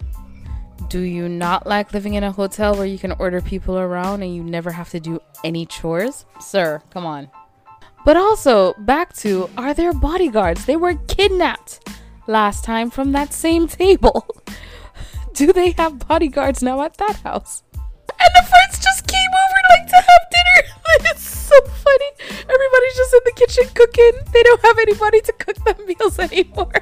Do 0.89 1.01
you 1.01 1.29
not 1.29 1.67
like 1.67 1.93
living 1.93 2.15
in 2.15 2.23
a 2.23 2.33
hotel 2.33 2.77
where 2.77 2.87
you 2.87 2.99
can 2.99 3.13
order 3.13 3.41
people 3.41 3.79
around 3.79 4.23
and 4.23 4.35
you 4.35 4.43
never 4.43 4.71
have 4.71 4.91
to 4.91 5.01
do 5.01 5.21
any 5.43 5.67
chores? 5.67 6.27
Sir, 6.41 6.83
come 6.91 7.05
on. 7.05 7.31
But 8.05 8.17
also, 8.17 8.75
back 8.79 9.13
to 9.15 9.51
are 9.57 9.75
there 9.75 9.93
bodyguards? 9.93 10.65
They 10.65 10.77
were 10.77 10.95
kidnapped 11.09 11.89
last 12.29 12.63
time 12.63 12.89
from 12.91 13.13
that 13.13 13.33
same 13.33 13.67
table. 13.67 14.27
do 15.35 15.53
they 15.53 15.73
have 15.73 16.07
bodyguards 16.07 16.63
now 16.63 16.83
at 16.83 16.97
that 16.99 17.17
house? 17.17 17.65
And 17.75 18.31
the 18.35 18.49
friends 18.49 18.79
just 18.79 19.07
came 19.09 19.19
over 19.19 19.61
like 19.71 19.89
to 19.89 19.97
have 19.97 20.31
dinner. 20.31 20.69
it's 21.11 21.29
so 21.29 21.61
funny. 21.61 22.11
Everybody's 22.31 22.97
just 22.97 23.15
in 23.15 23.21
the 23.25 23.33
kitchen 23.35 23.65
cooking. 23.75 24.13
They 24.33 24.43
don't 24.45 24.63
have 24.63 24.79
anybody 24.79 25.21
to 25.23 25.33
cook 25.33 25.57
them 25.65 25.87
meals 25.87 26.19
anymore. 26.31 26.73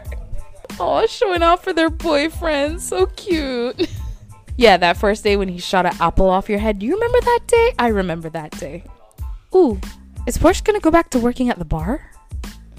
Oh, 0.80 1.06
showing 1.06 1.42
off 1.42 1.62
for 1.64 1.72
their 1.72 1.90
boyfriend. 1.90 2.80
So 2.82 3.06
cute. 3.06 3.88
Yeah, 4.56 4.76
that 4.76 4.96
first 4.96 5.24
day 5.24 5.36
when 5.36 5.48
he 5.48 5.58
shot 5.58 5.84
an 5.84 5.96
apple 6.00 6.30
off 6.30 6.48
your 6.48 6.60
head. 6.60 6.78
Do 6.78 6.86
you 6.86 6.94
remember 6.94 7.20
that 7.22 7.40
day? 7.48 7.74
I 7.76 7.88
remember 7.88 8.28
that 8.30 8.52
day. 8.52 8.84
Ooh, 9.52 9.80
is 10.28 10.38
Porsche 10.38 10.62
gonna 10.62 10.78
go 10.78 10.92
back 10.92 11.10
to 11.10 11.18
working 11.18 11.50
at 11.50 11.58
the 11.58 11.64
bar? 11.64 12.08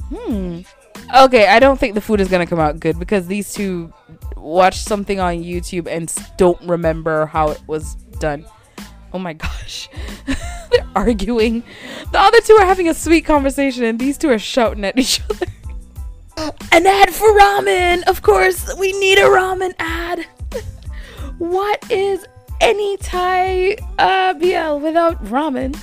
Hmm. 0.07 0.61
Okay, 1.13 1.47
I 1.47 1.59
don't 1.59 1.77
think 1.77 1.93
the 1.93 1.99
food 1.99 2.21
is 2.21 2.29
gonna 2.29 2.47
come 2.47 2.59
out 2.61 2.79
good 2.79 2.97
because 2.97 3.27
these 3.27 3.53
two 3.53 3.91
watched 4.37 4.85
something 4.85 5.19
on 5.19 5.35
YouTube 5.43 5.87
and 5.87 6.09
don't 6.37 6.61
remember 6.61 7.25
how 7.25 7.49
it 7.49 7.61
was 7.67 7.95
done. 8.19 8.45
Oh 9.11 9.19
my 9.19 9.33
gosh. 9.33 9.89
They're 10.71 10.87
arguing. 10.95 11.61
The 12.13 12.19
other 12.19 12.39
two 12.39 12.53
are 12.53 12.65
having 12.65 12.87
a 12.87 12.93
sweet 12.93 13.25
conversation 13.25 13.83
and 13.83 13.99
these 13.99 14.17
two 14.17 14.29
are 14.29 14.39
shouting 14.39 14.85
at 14.85 14.97
each 14.97 15.21
other. 15.29 15.47
An 16.37 16.85
ad 16.85 17.13
for 17.13 17.27
ramen! 17.37 18.03
Of 18.03 18.21
course, 18.21 18.73
we 18.77 18.91
need 18.99 19.17
a 19.17 19.23
ramen 19.23 19.73
ad. 19.79 20.25
what 21.37 21.89
is 21.89 22.25
any 22.59 22.97
Thai 22.97 23.77
uh, 23.97 24.33
BL 24.33 24.83
without 24.83 25.23
ramen? 25.25 25.77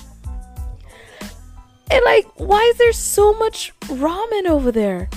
And 1.91 2.03
like, 2.05 2.27
why 2.37 2.63
is 2.73 2.79
there 2.79 2.93
so 2.93 3.35
much 3.35 3.73
ramen 3.83 4.47
over 4.47 4.71
there? 4.73 5.09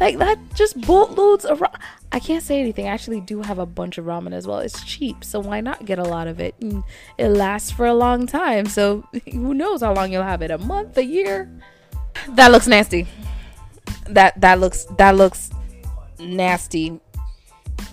Like 0.00 0.18
that 0.18 0.38
just 0.54 0.80
boatloads 0.80 1.44
of 1.44 1.60
ramen. 1.60 1.80
I 2.10 2.18
can't 2.18 2.42
say 2.42 2.60
anything. 2.60 2.86
I 2.86 2.90
actually 2.90 3.20
do 3.20 3.40
have 3.40 3.58
a 3.58 3.64
bunch 3.64 3.96
of 3.96 4.04
ramen 4.04 4.32
as 4.32 4.46
well. 4.46 4.58
It's 4.58 4.84
cheap, 4.84 5.24
so 5.24 5.40
why 5.40 5.62
not 5.62 5.86
get 5.86 5.98
a 5.98 6.04
lot 6.04 6.26
of 6.26 6.40
it? 6.40 6.54
And 6.60 6.84
it 7.16 7.28
lasts 7.28 7.70
for 7.70 7.86
a 7.86 7.94
long 7.94 8.26
time, 8.26 8.66
so 8.66 9.06
who 9.32 9.54
knows 9.54 9.80
how 9.80 9.94
long 9.94 10.12
you'll 10.12 10.22
have 10.22 10.42
it? 10.42 10.50
A 10.50 10.58
month, 10.58 10.98
a 10.98 11.04
year? 11.04 11.50
That 12.28 12.52
looks 12.52 12.66
nasty. 12.68 13.06
That 14.08 14.40
that 14.40 14.60
looks 14.60 14.84
that 14.98 15.16
looks 15.16 15.50
nasty. 16.18 17.00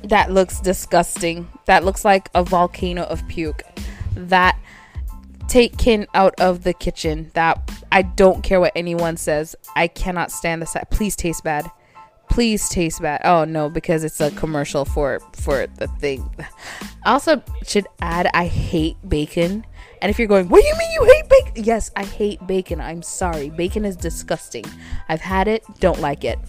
That 0.03 0.31
looks 0.31 0.59
disgusting. 0.59 1.47
That 1.65 1.83
looks 1.83 2.05
like 2.05 2.29
a 2.33 2.43
volcano 2.43 3.03
of 3.03 3.27
puke. 3.27 3.63
That 4.15 4.57
take 5.47 5.77
Kinn 5.77 6.07
out 6.13 6.39
of 6.39 6.63
the 6.63 6.73
kitchen. 6.73 7.31
That 7.33 7.69
I 7.91 8.03
don't 8.03 8.43
care 8.43 8.59
what 8.59 8.71
anyone 8.75 9.17
says. 9.17 9.55
I 9.75 9.87
cannot 9.87 10.31
stand 10.31 10.61
this. 10.61 10.75
Please 10.91 11.15
taste 11.15 11.43
bad. 11.43 11.69
Please 12.29 12.69
taste 12.69 13.01
bad. 13.01 13.21
Oh 13.25 13.43
no, 13.43 13.69
because 13.69 14.03
it's 14.03 14.21
a 14.21 14.31
commercial 14.31 14.85
for 14.85 15.19
for 15.33 15.67
the 15.67 15.87
thing. 15.99 16.29
I 17.03 17.13
also 17.13 17.41
should 17.63 17.87
add 18.01 18.29
I 18.33 18.45
hate 18.45 18.97
bacon. 19.07 19.65
And 20.01 20.09
if 20.09 20.17
you're 20.17 20.27
going, 20.27 20.47
what 20.49 20.61
do 20.61 20.67
you 20.67 20.77
mean 20.77 20.91
you 20.91 21.03
hate 21.03 21.29
bacon? 21.29 21.63
Yes, 21.63 21.91
I 21.95 22.05
hate 22.05 22.45
bacon. 22.47 22.79
I'm 22.79 23.01
sorry. 23.01 23.49
Bacon 23.49 23.85
is 23.85 23.95
disgusting. 23.95 24.65
I've 25.09 25.21
had 25.21 25.47
it, 25.47 25.63
don't 25.79 25.99
like 25.99 26.23
it. 26.23 26.39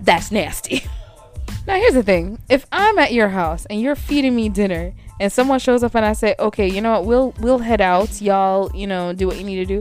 That's 0.00 0.30
nasty. 0.30 0.84
now 1.66 1.76
here's 1.76 1.94
the 1.94 2.02
thing. 2.02 2.38
If 2.48 2.66
I'm 2.72 2.98
at 2.98 3.12
your 3.12 3.28
house 3.28 3.66
and 3.66 3.80
you're 3.80 3.96
feeding 3.96 4.36
me 4.36 4.48
dinner 4.48 4.92
and 5.20 5.32
someone 5.32 5.58
shows 5.58 5.82
up 5.82 5.94
and 5.94 6.04
I 6.04 6.12
say, 6.12 6.34
"Okay, 6.38 6.68
you 6.68 6.80
know 6.80 6.92
what? 6.92 7.06
We'll 7.06 7.34
we'll 7.38 7.58
head 7.58 7.80
out. 7.80 8.20
Y'all, 8.20 8.70
you 8.74 8.86
know, 8.86 9.12
do 9.12 9.26
what 9.26 9.38
you 9.38 9.44
need 9.44 9.56
to 9.56 9.64
do." 9.64 9.80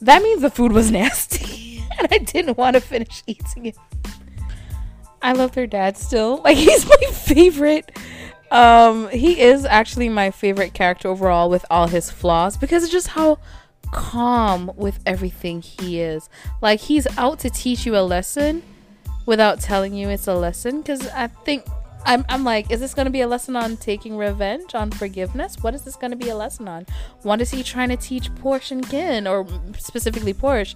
That 0.00 0.22
means 0.22 0.42
the 0.42 0.50
food 0.50 0.72
was 0.72 0.90
nasty 1.00 1.82
and 1.98 2.08
I 2.10 2.18
didn't 2.18 2.58
want 2.58 2.74
to 2.74 2.80
finish 2.80 3.22
eating 3.26 3.66
it. 3.66 3.76
I 5.22 5.32
love 5.32 5.52
their 5.52 5.66
dad 5.66 5.96
still. 5.96 6.42
Like 6.42 6.56
he's 6.56 6.86
my 6.86 7.10
favorite. 7.12 7.96
Um 8.54 9.08
he 9.08 9.40
is 9.40 9.64
actually 9.64 10.08
my 10.08 10.30
favorite 10.30 10.74
character 10.74 11.08
overall 11.08 11.50
with 11.50 11.66
all 11.70 11.88
his 11.88 12.08
flaws 12.08 12.56
because 12.56 12.84
it's 12.84 12.92
just 12.92 13.08
how 13.08 13.38
calm 13.90 14.70
with 14.76 15.00
everything 15.04 15.60
he 15.60 16.00
is. 16.00 16.28
Like 16.62 16.78
he's 16.78 17.06
out 17.18 17.40
to 17.40 17.50
teach 17.50 17.84
you 17.84 17.96
a 17.96 18.02
lesson 18.02 18.62
without 19.26 19.58
telling 19.58 19.92
you 19.92 20.08
it's 20.08 20.28
a 20.28 20.34
lesson 20.34 20.84
cuz 20.84 21.08
I 21.08 21.26
think 21.26 21.64
I'm, 22.06 22.24
I'm 22.28 22.44
like, 22.44 22.70
is 22.70 22.80
this 22.80 22.92
going 22.92 23.06
to 23.06 23.10
be 23.10 23.22
a 23.22 23.26
lesson 23.26 23.56
on 23.56 23.78
taking 23.78 24.18
revenge, 24.18 24.74
on 24.74 24.90
forgiveness? 24.90 25.56
What 25.62 25.74
is 25.74 25.82
this 25.82 25.96
going 25.96 26.10
to 26.10 26.18
be 26.18 26.28
a 26.28 26.36
lesson 26.36 26.68
on? 26.68 26.86
What 27.22 27.40
is 27.40 27.50
he 27.50 27.62
trying 27.62 27.88
to 27.88 27.96
teach 27.96 28.30
Porsche 28.34 28.72
and 28.72 28.86
Kinn, 28.86 29.26
or 29.26 29.46
specifically 29.78 30.34
Porsche? 30.34 30.74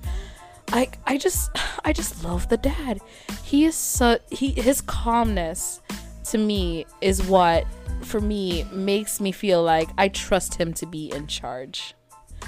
I, 0.73 0.89
I 1.07 1.19
just, 1.19 1.51
I 1.85 1.93
just 1.93 2.25
love 2.25 2.49
the 2.49 2.57
dad. 2.57 3.01
He 3.45 3.67
is 3.67 3.75
so, 3.75 4.19
he, 4.31 4.53
his 4.53 4.81
calmness 4.81 5.83
to 6.31 6.39
me 6.39 6.87
is 7.01 7.23
what, 7.23 7.67
for 8.03 8.21
me, 8.21 8.65
makes 8.73 9.21
me 9.21 9.33
feel 9.33 9.63
like 9.63 9.89
I 9.99 10.09
trust 10.09 10.55
him 10.55 10.73
to 10.75 10.87
be 10.87 11.13
in 11.13 11.27
charge. 11.27 11.95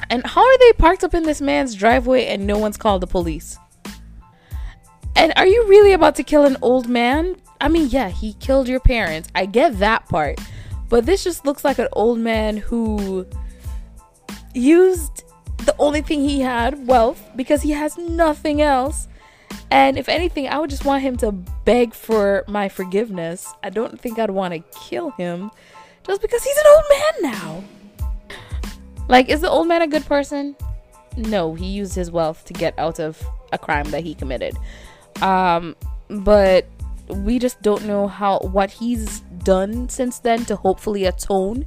And 0.09 0.27
how 0.27 0.43
are 0.43 0.59
they 0.59 0.73
parked 0.75 1.05
up 1.05 1.15
in 1.15 1.25
this 1.25 1.41
man's 1.41 1.75
driveway 1.75 2.27
and 2.27 2.47
no 2.47 2.59
one's 2.59 2.77
called 2.77 3.03
the 3.03 3.07
police? 3.07 3.59
And 5.17 5.33
are 5.37 5.47
you 5.47 5.67
really 5.69 5.93
about 5.93 6.15
to 6.17 6.23
kill 6.23 6.45
an 6.45 6.57
old 6.63 6.89
man? 6.89 7.37
I 7.61 7.69
mean, 7.69 7.89
yeah, 7.91 8.09
he 8.09 8.35
killed 8.35 8.69
your 8.69 8.81
parents. 8.81 9.29
I 9.35 9.47
get 9.47 9.79
that 9.79 10.09
part. 10.09 10.41
But 10.89 11.07
this 11.07 11.23
just 11.25 11.45
looks 11.45 11.65
like 11.65 11.79
an 11.79 11.89
old 11.93 12.19
man 12.19 12.57
who 12.57 13.27
used 14.55 15.25
the 15.59 15.77
only 15.79 16.01
thing 16.01 16.21
he 16.21 16.41
had, 16.41 16.87
wealth, 16.87 17.23
because 17.37 17.63
he 17.63 17.73
has 17.73 17.99
nothing 17.99 18.63
else. 18.63 19.09
And 19.71 19.97
if 19.97 20.09
anything, 20.09 20.49
I 20.49 20.59
would 20.59 20.71
just 20.71 20.85
want 20.85 21.03
him 21.03 21.17
to 21.19 21.33
beg 21.33 21.95
for 21.95 22.45
my 22.49 22.69
forgiveness. 22.69 23.47
I 23.63 23.71
don't 23.71 24.01
think 24.01 24.19
I'd 24.19 24.31
want 24.31 24.53
to 24.55 24.61
kill 24.79 25.11
him 25.11 25.51
just 26.05 26.21
because 26.21 26.43
he's 26.43 26.57
an 26.57 26.65
old 26.69 26.85
man 26.91 27.33
now. 27.33 27.65
Like, 29.09 29.29
is 29.29 29.41
the 29.41 29.51
old 29.51 29.69
man 29.69 29.83
a 29.83 29.87
good 29.87 30.07
person? 30.07 30.57
No, 31.17 31.55
he 31.55 31.67
used 31.67 31.95
his 31.95 32.11
wealth 32.11 32.45
to 32.47 32.53
get 32.53 32.79
out 32.79 32.99
of 32.99 33.23
a 33.53 33.59
crime 33.59 33.91
that 33.91 34.03
he 34.03 34.15
committed. 34.15 34.57
Um, 35.23 35.77
but 36.09 36.67
we 37.09 37.39
just 37.39 37.61
don't 37.63 37.85
know 37.87 38.07
how 38.07 38.39
what 38.39 38.71
he's 38.71 39.21
done 39.45 39.89
since 39.89 40.19
then 40.21 40.45
to 40.47 40.57
hopefully 40.57 41.05
atone. 41.05 41.65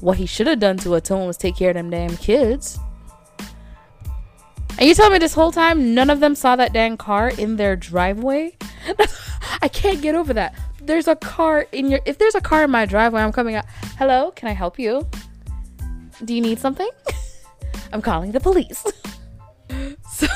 What 0.00 0.16
he 0.16 0.26
should 0.26 0.46
have 0.46 0.58
done 0.60 0.78
to 0.78 0.94
atone 0.94 1.26
was 1.26 1.36
take 1.36 1.56
care 1.56 1.70
of 1.70 1.74
them 1.74 1.90
damn 1.90 2.16
kids. 2.16 2.78
And 4.80 4.88
you 4.88 4.94
tell 4.94 5.10
me 5.10 5.18
this 5.18 5.34
whole 5.34 5.52
time 5.52 5.94
none 5.94 6.08
of 6.08 6.20
them 6.20 6.34
saw 6.34 6.56
that 6.56 6.72
dang 6.72 6.96
car 6.96 7.28
in 7.28 7.56
their 7.56 7.76
driveway? 7.76 8.56
I 9.62 9.68
can't 9.68 10.00
get 10.00 10.14
over 10.14 10.32
that. 10.32 10.54
There's 10.80 11.06
a 11.06 11.16
car 11.16 11.66
in 11.70 11.90
your 11.90 12.00
if 12.06 12.16
there's 12.16 12.34
a 12.34 12.40
car 12.40 12.64
in 12.64 12.70
my 12.70 12.86
driveway, 12.86 13.20
I'm 13.20 13.30
coming 13.30 13.56
out. 13.56 13.66
Hello, 13.98 14.30
can 14.30 14.48
I 14.48 14.52
help 14.52 14.78
you? 14.78 15.06
Do 16.24 16.34
you 16.34 16.40
need 16.40 16.58
something? 16.58 16.88
I'm 17.92 18.00
calling 18.00 18.32
the 18.32 18.40
police. 18.40 18.82
so 20.10 20.26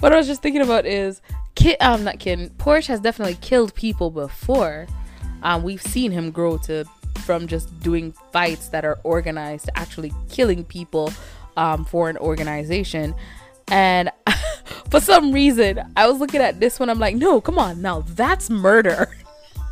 what 0.00 0.12
I 0.12 0.16
was 0.16 0.26
just 0.26 0.42
thinking 0.42 0.62
about 0.62 0.84
is 0.84 1.22
Kid, 1.54 1.76
um, 1.80 2.02
not 2.02 2.18
kidding. 2.18 2.50
Porsche 2.50 2.88
has 2.88 2.98
definitely 2.98 3.36
killed 3.36 3.74
people 3.76 4.10
before. 4.10 4.88
Um, 5.44 5.62
we've 5.62 5.82
seen 5.82 6.10
him 6.10 6.32
grow 6.32 6.58
to 6.58 6.84
from 7.18 7.46
just 7.46 7.78
doing 7.78 8.12
fights 8.32 8.70
that 8.70 8.84
are 8.84 8.98
organized 9.04 9.66
to 9.66 9.78
actually 9.78 10.12
killing 10.28 10.64
people 10.64 11.12
um, 11.56 11.84
for 11.84 12.08
an 12.08 12.16
organization. 12.16 13.14
And 13.70 14.10
for 14.90 15.00
some 15.00 15.32
reason, 15.32 15.80
I 15.96 16.08
was 16.08 16.18
looking 16.18 16.40
at 16.40 16.60
this 16.60 16.80
one. 16.80 16.90
I'm 16.90 16.98
like, 16.98 17.16
no, 17.16 17.40
come 17.40 17.58
on, 17.58 17.82
now 17.82 18.00
that's 18.00 18.50
murder. 18.50 19.08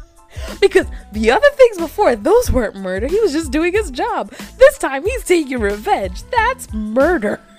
because 0.60 0.86
the 1.12 1.30
other 1.30 1.48
things 1.54 1.78
before, 1.78 2.16
those 2.16 2.50
weren't 2.50 2.76
murder. 2.76 3.06
He 3.06 3.20
was 3.20 3.32
just 3.32 3.50
doing 3.50 3.72
his 3.72 3.90
job. 3.90 4.30
This 4.58 4.78
time, 4.78 5.04
he's 5.04 5.24
taking 5.24 5.58
revenge. 5.60 6.22
That's 6.30 6.72
murder. 6.72 7.40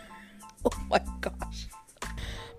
Oh 0.66 0.86
my 0.90 1.00
gosh. 1.22 1.68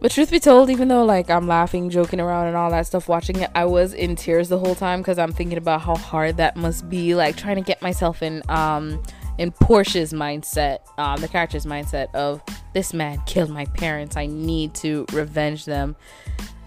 But 0.00 0.12
truth 0.12 0.30
be 0.30 0.40
told, 0.40 0.70
even 0.70 0.88
though 0.88 1.04
like 1.04 1.28
I'm 1.28 1.46
laughing, 1.46 1.90
joking 1.90 2.20
around, 2.20 2.46
and 2.46 2.56
all 2.56 2.70
that 2.70 2.86
stuff 2.86 3.06
watching 3.08 3.40
it, 3.40 3.50
I 3.54 3.64
was 3.64 3.92
in 3.92 4.16
tears 4.16 4.48
the 4.48 4.58
whole 4.58 4.74
time 4.74 5.00
because 5.00 5.18
I'm 5.18 5.32
thinking 5.32 5.58
about 5.58 5.82
how 5.82 5.96
hard 5.96 6.36
that 6.38 6.56
must 6.56 6.88
be. 6.88 7.14
Like 7.14 7.36
trying 7.36 7.56
to 7.56 7.62
get 7.62 7.82
myself 7.82 8.22
in 8.22 8.42
um 8.48 9.02
in 9.36 9.52
Porsche's 9.52 10.12
mindset, 10.12 10.78
um, 10.98 11.20
the 11.20 11.28
character's 11.28 11.66
mindset 11.66 12.14
of 12.14 12.42
this 12.74 12.92
man 12.92 13.20
killed 13.26 13.50
my 13.50 13.64
parents. 13.64 14.16
I 14.16 14.26
need 14.26 14.74
to 14.76 15.06
revenge 15.12 15.64
them. 15.64 15.96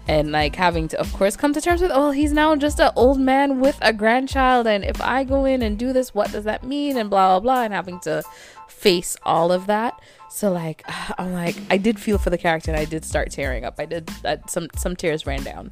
And 0.08 0.32
like 0.32 0.56
having 0.56 0.88
to, 0.88 0.98
of 0.98 1.12
course, 1.12 1.36
come 1.36 1.52
to 1.52 1.60
terms 1.60 1.80
with, 1.80 1.92
oh, 1.94 2.10
he's 2.10 2.32
now 2.32 2.56
just 2.56 2.80
an 2.80 2.90
old 2.96 3.20
man 3.20 3.60
with 3.60 3.78
a 3.80 3.92
grandchild. 3.92 4.66
And 4.66 4.84
if 4.84 5.00
I 5.00 5.22
go 5.22 5.44
in 5.44 5.62
and 5.62 5.78
do 5.78 5.92
this, 5.92 6.12
what 6.12 6.32
does 6.32 6.44
that 6.44 6.64
mean? 6.64 6.96
And 6.96 7.08
blah, 7.08 7.38
blah, 7.38 7.40
blah. 7.40 7.62
And 7.62 7.72
having 7.72 8.00
to 8.00 8.22
face 8.68 9.16
all 9.22 9.52
of 9.52 9.66
that. 9.68 10.00
So 10.28 10.50
like 10.50 10.82
I'm 11.18 11.32
like 11.32 11.56
I 11.70 11.76
did 11.76 12.00
feel 12.00 12.18
for 12.18 12.30
the 12.30 12.38
character 12.38 12.70
and 12.72 12.80
I 12.80 12.84
did 12.84 13.04
start 13.04 13.30
tearing 13.30 13.64
up. 13.64 13.76
I 13.78 13.86
did 13.86 14.10
some 14.48 14.68
some 14.76 14.96
tears 14.96 15.26
ran 15.26 15.44
down. 15.44 15.70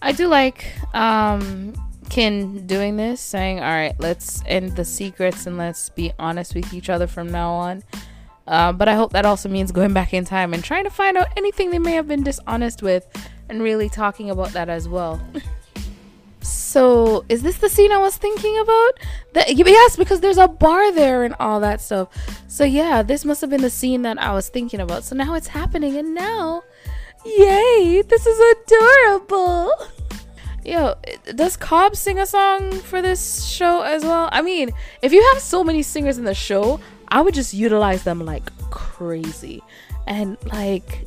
I 0.00 0.12
do 0.12 0.28
like 0.28 0.72
um 0.94 1.74
Kinn 2.10 2.66
doing 2.66 2.96
this, 2.96 3.20
saying, 3.20 3.60
"All 3.60 3.64
right, 3.64 3.94
let's 3.98 4.42
end 4.46 4.76
the 4.76 4.84
secrets 4.84 5.46
and 5.46 5.56
let's 5.56 5.88
be 5.88 6.12
honest 6.18 6.54
with 6.54 6.72
each 6.72 6.90
other 6.90 7.06
from 7.06 7.32
now 7.32 7.50
on." 7.52 7.82
Uh, 8.46 8.72
but 8.72 8.88
I 8.88 8.94
hope 8.94 9.12
that 9.12 9.24
also 9.24 9.48
means 9.48 9.72
going 9.72 9.94
back 9.94 10.12
in 10.12 10.24
time 10.24 10.52
and 10.52 10.62
trying 10.62 10.84
to 10.84 10.90
find 10.90 11.16
out 11.16 11.28
anything 11.36 11.70
they 11.70 11.78
may 11.78 11.92
have 11.92 12.08
been 12.08 12.22
dishonest 12.22 12.82
with, 12.82 13.06
and 13.48 13.62
really 13.62 13.88
talking 13.88 14.30
about 14.30 14.50
that 14.52 14.68
as 14.68 14.88
well. 14.88 15.20
So, 16.74 17.24
is 17.28 17.42
this 17.42 17.58
the 17.58 17.68
scene 17.68 17.90
I 17.90 17.98
was 17.98 18.16
thinking 18.16 18.58
about? 18.58 18.98
Yes, 19.46 19.96
because 19.96 20.20
there's 20.20 20.38
a 20.38 20.48
bar 20.48 20.92
there 20.92 21.22
and 21.22 21.34
all 21.40 21.60
that 21.60 21.80
stuff. 21.80 22.08
So, 22.48 22.64
yeah, 22.64 23.02
this 23.02 23.24
must 23.24 23.40
have 23.40 23.48
been 23.48 23.62
the 23.62 23.70
scene 23.70 24.02
that 24.02 24.20
I 24.20 24.34
was 24.34 24.48
thinking 24.48 24.80
about. 24.80 25.04
So 25.04 25.14
now 25.14 25.34
it's 25.34 25.46
happening, 25.46 25.96
and 25.96 26.14
now, 26.14 26.64
yay, 27.24 28.02
this 28.02 28.26
is 28.26 28.56
adorable. 28.66 29.72
Yo, 30.64 30.96
does 31.34 31.56
Cobb 31.56 31.94
sing 31.94 32.18
a 32.18 32.26
song 32.26 32.72
for 32.72 33.00
this 33.00 33.44
show 33.44 33.82
as 33.82 34.02
well? 34.02 34.28
I 34.32 34.42
mean, 34.42 34.70
if 35.00 35.12
you 35.12 35.22
have 35.32 35.40
so 35.40 35.62
many 35.62 35.82
singers 35.82 36.18
in 36.18 36.24
the 36.24 36.34
show, 36.34 36.80
I 37.08 37.20
would 37.20 37.34
just 37.34 37.54
utilize 37.54 38.04
them 38.04 38.24
like 38.24 38.50
crazy. 38.70 39.62
And 40.06 40.36
like 40.52 41.06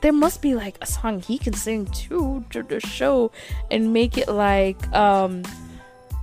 there 0.00 0.12
must 0.12 0.42
be 0.42 0.54
like 0.54 0.76
a 0.80 0.86
song 0.86 1.20
he 1.20 1.38
can 1.38 1.52
sing 1.52 1.86
too 1.86 2.44
to 2.50 2.62
the 2.62 2.80
show 2.80 3.30
and 3.70 3.92
make 3.92 4.18
it 4.18 4.28
like 4.28 4.92
um 4.92 5.42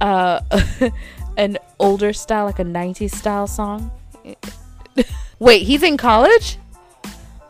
uh 0.02 0.42
an 1.38 1.58
older 1.80 2.12
style 2.12 2.46
like 2.46 2.60
a 2.60 2.66
90s 2.66 3.12
style 3.12 3.48
song. 3.48 3.92
Wait, 5.40 5.64
he's 5.64 5.84
in 5.84 5.96
college? 5.96 6.58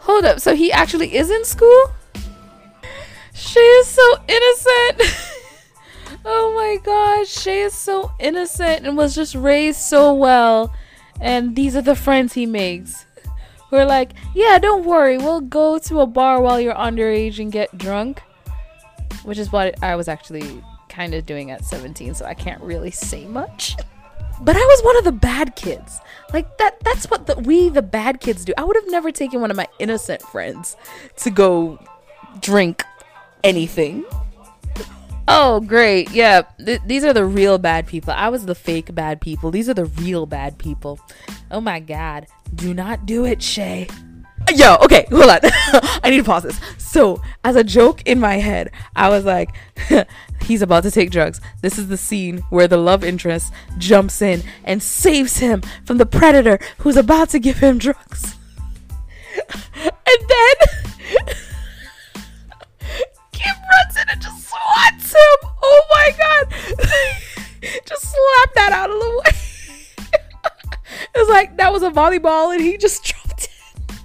Hold 0.02 0.26
up, 0.26 0.40
so 0.40 0.56
he 0.56 0.72
actually 0.72 1.16
is 1.16 1.30
in 1.30 1.44
school? 1.44 1.92
She 3.34 3.60
is 3.60 3.88
so 3.88 4.16
innocent. 4.28 5.16
oh 6.26 6.54
my 6.56 6.78
gosh, 6.84 7.44
Chay 7.44 7.62
is 7.62 7.74
so 7.74 8.12
innocent 8.20 8.86
and 8.86 8.98
was 8.98 9.16
just 9.16 9.34
raised 9.34 9.80
so 9.80 10.14
well. 10.14 10.74
And 11.20 11.56
these 11.56 11.76
are 11.76 11.82
the 11.82 11.96
friends 11.96 12.34
he 12.34 12.46
makes. 12.46 13.06
Who 13.70 13.76
are 13.76 13.86
like, 13.86 14.14
yeah, 14.34 14.58
don't 14.58 14.86
worry, 14.86 15.18
we'll 15.18 15.42
go 15.42 15.78
to 15.78 16.00
a 16.00 16.08
bar 16.08 16.42
while 16.42 16.60
you're 16.60 16.74
underage 16.74 17.40
and 17.40 17.52
get 17.52 17.78
drunk. 17.78 18.22
Which 19.24 19.38
is 19.38 19.52
what 19.52 19.82
I 19.84 19.96
was 19.96 20.08
actually 20.08 20.64
kind 20.88 21.14
of 21.14 21.26
doing 21.26 21.52
at 21.52 21.64
17, 21.64 22.16
so 22.16 22.26
I 22.26 22.34
can't 22.34 22.62
really 22.62 22.90
say 22.92 23.26
much. 23.26 23.76
But 24.42 24.56
I 24.56 24.60
was 24.60 24.82
one 24.82 24.98
of 24.98 25.04
the 25.04 25.12
bad 25.12 25.56
kids. 25.56 26.00
Like 26.34 26.58
that 26.58 26.80
that's 26.82 27.10
what 27.10 27.28
the, 27.28 27.36
we 27.40 27.70
the 27.70 27.82
bad 27.82 28.22
kids 28.22 28.46
do. 28.46 28.54
I 28.58 28.64
would 28.64 28.76
have 28.76 28.90
never 28.90 29.12
taken 29.12 29.42
one 29.42 29.52
of 29.52 29.58
my 29.58 29.68
innocent 29.80 30.22
friends 30.22 30.78
to 31.18 31.30
go 31.30 31.80
drink 32.40 32.84
anything. 33.44 34.06
Oh, 35.32 35.60
great. 35.60 36.10
Yeah, 36.10 36.42
th- 36.58 36.82
these 36.88 37.04
are 37.04 37.14
the 37.14 37.24
real 37.24 37.60
bad 37.60 37.86
people. 37.86 38.12
I 38.14 38.30
was 38.30 38.48
the 38.48 38.56
fake 38.56 38.96
bad 38.96 39.22
people. 39.22 39.52
These 39.52 39.70
are 39.70 39.76
the 39.76 39.86
real 39.86 40.26
bad 40.26 40.58
people. 40.58 41.00
Oh 41.52 41.62
my 41.62 41.80
god. 41.80 42.26
Do 42.56 42.74
not 42.74 43.06
do 43.06 43.26
it, 43.26 43.40
Chay. 43.40 43.88
Yo, 44.56 44.78
okay, 44.82 45.06
hold 45.12 45.30
on. 45.30 45.40
I 45.44 46.10
need 46.10 46.18
to 46.18 46.24
pause 46.24 46.42
this. 46.42 46.60
So, 46.80 47.22
as 47.44 47.56
a 47.56 47.64
joke 47.64 48.02
in 48.08 48.20
my 48.20 48.38
head, 48.38 48.72
I 48.96 49.10
was 49.10 49.24
like, 49.24 49.52
he's 50.42 50.64
about 50.64 50.82
to 50.84 50.92
take 50.92 51.12
drugs. 51.12 51.40
This 51.62 51.78
is 51.78 51.90
the 51.90 51.98
scene 51.98 52.40
where 52.50 52.68
the 52.68 52.78
love 52.78 53.04
interest 53.04 53.54
jumps 53.78 54.24
in 54.24 54.42
and 54.64 54.82
saves 54.82 55.38
him 55.38 55.62
from 55.86 55.98
the 55.98 56.08
predator 56.08 56.58
who's 56.80 56.98
about 56.98 57.30
to 57.30 57.40
give 57.40 57.58
him 57.58 57.78
drugs. 57.78 58.36
and 59.84 59.94
then 60.28 61.36
Kim 63.40 63.56
runs 63.56 63.96
in 63.96 64.10
and 64.10 64.22
just 64.22 64.50
swats 64.50 65.14
him. 65.14 65.50
Oh 65.64 65.82
my 65.90 66.12
god. 66.18 66.54
just 67.86 68.02
slap 68.02 68.54
that 68.56 68.72
out 68.74 68.90
of 68.90 69.00
the 69.00 69.10
way. 69.10 70.10
it 71.16 71.18
was 71.18 71.30
like 71.30 71.56
that 71.58 71.72
was 71.72 71.84
a 71.84 71.90
volleyball 71.90 72.54
and 72.54 72.62
he 72.62 72.76
just 72.78 73.04
dropped 73.10 73.46
it. 73.46 74.00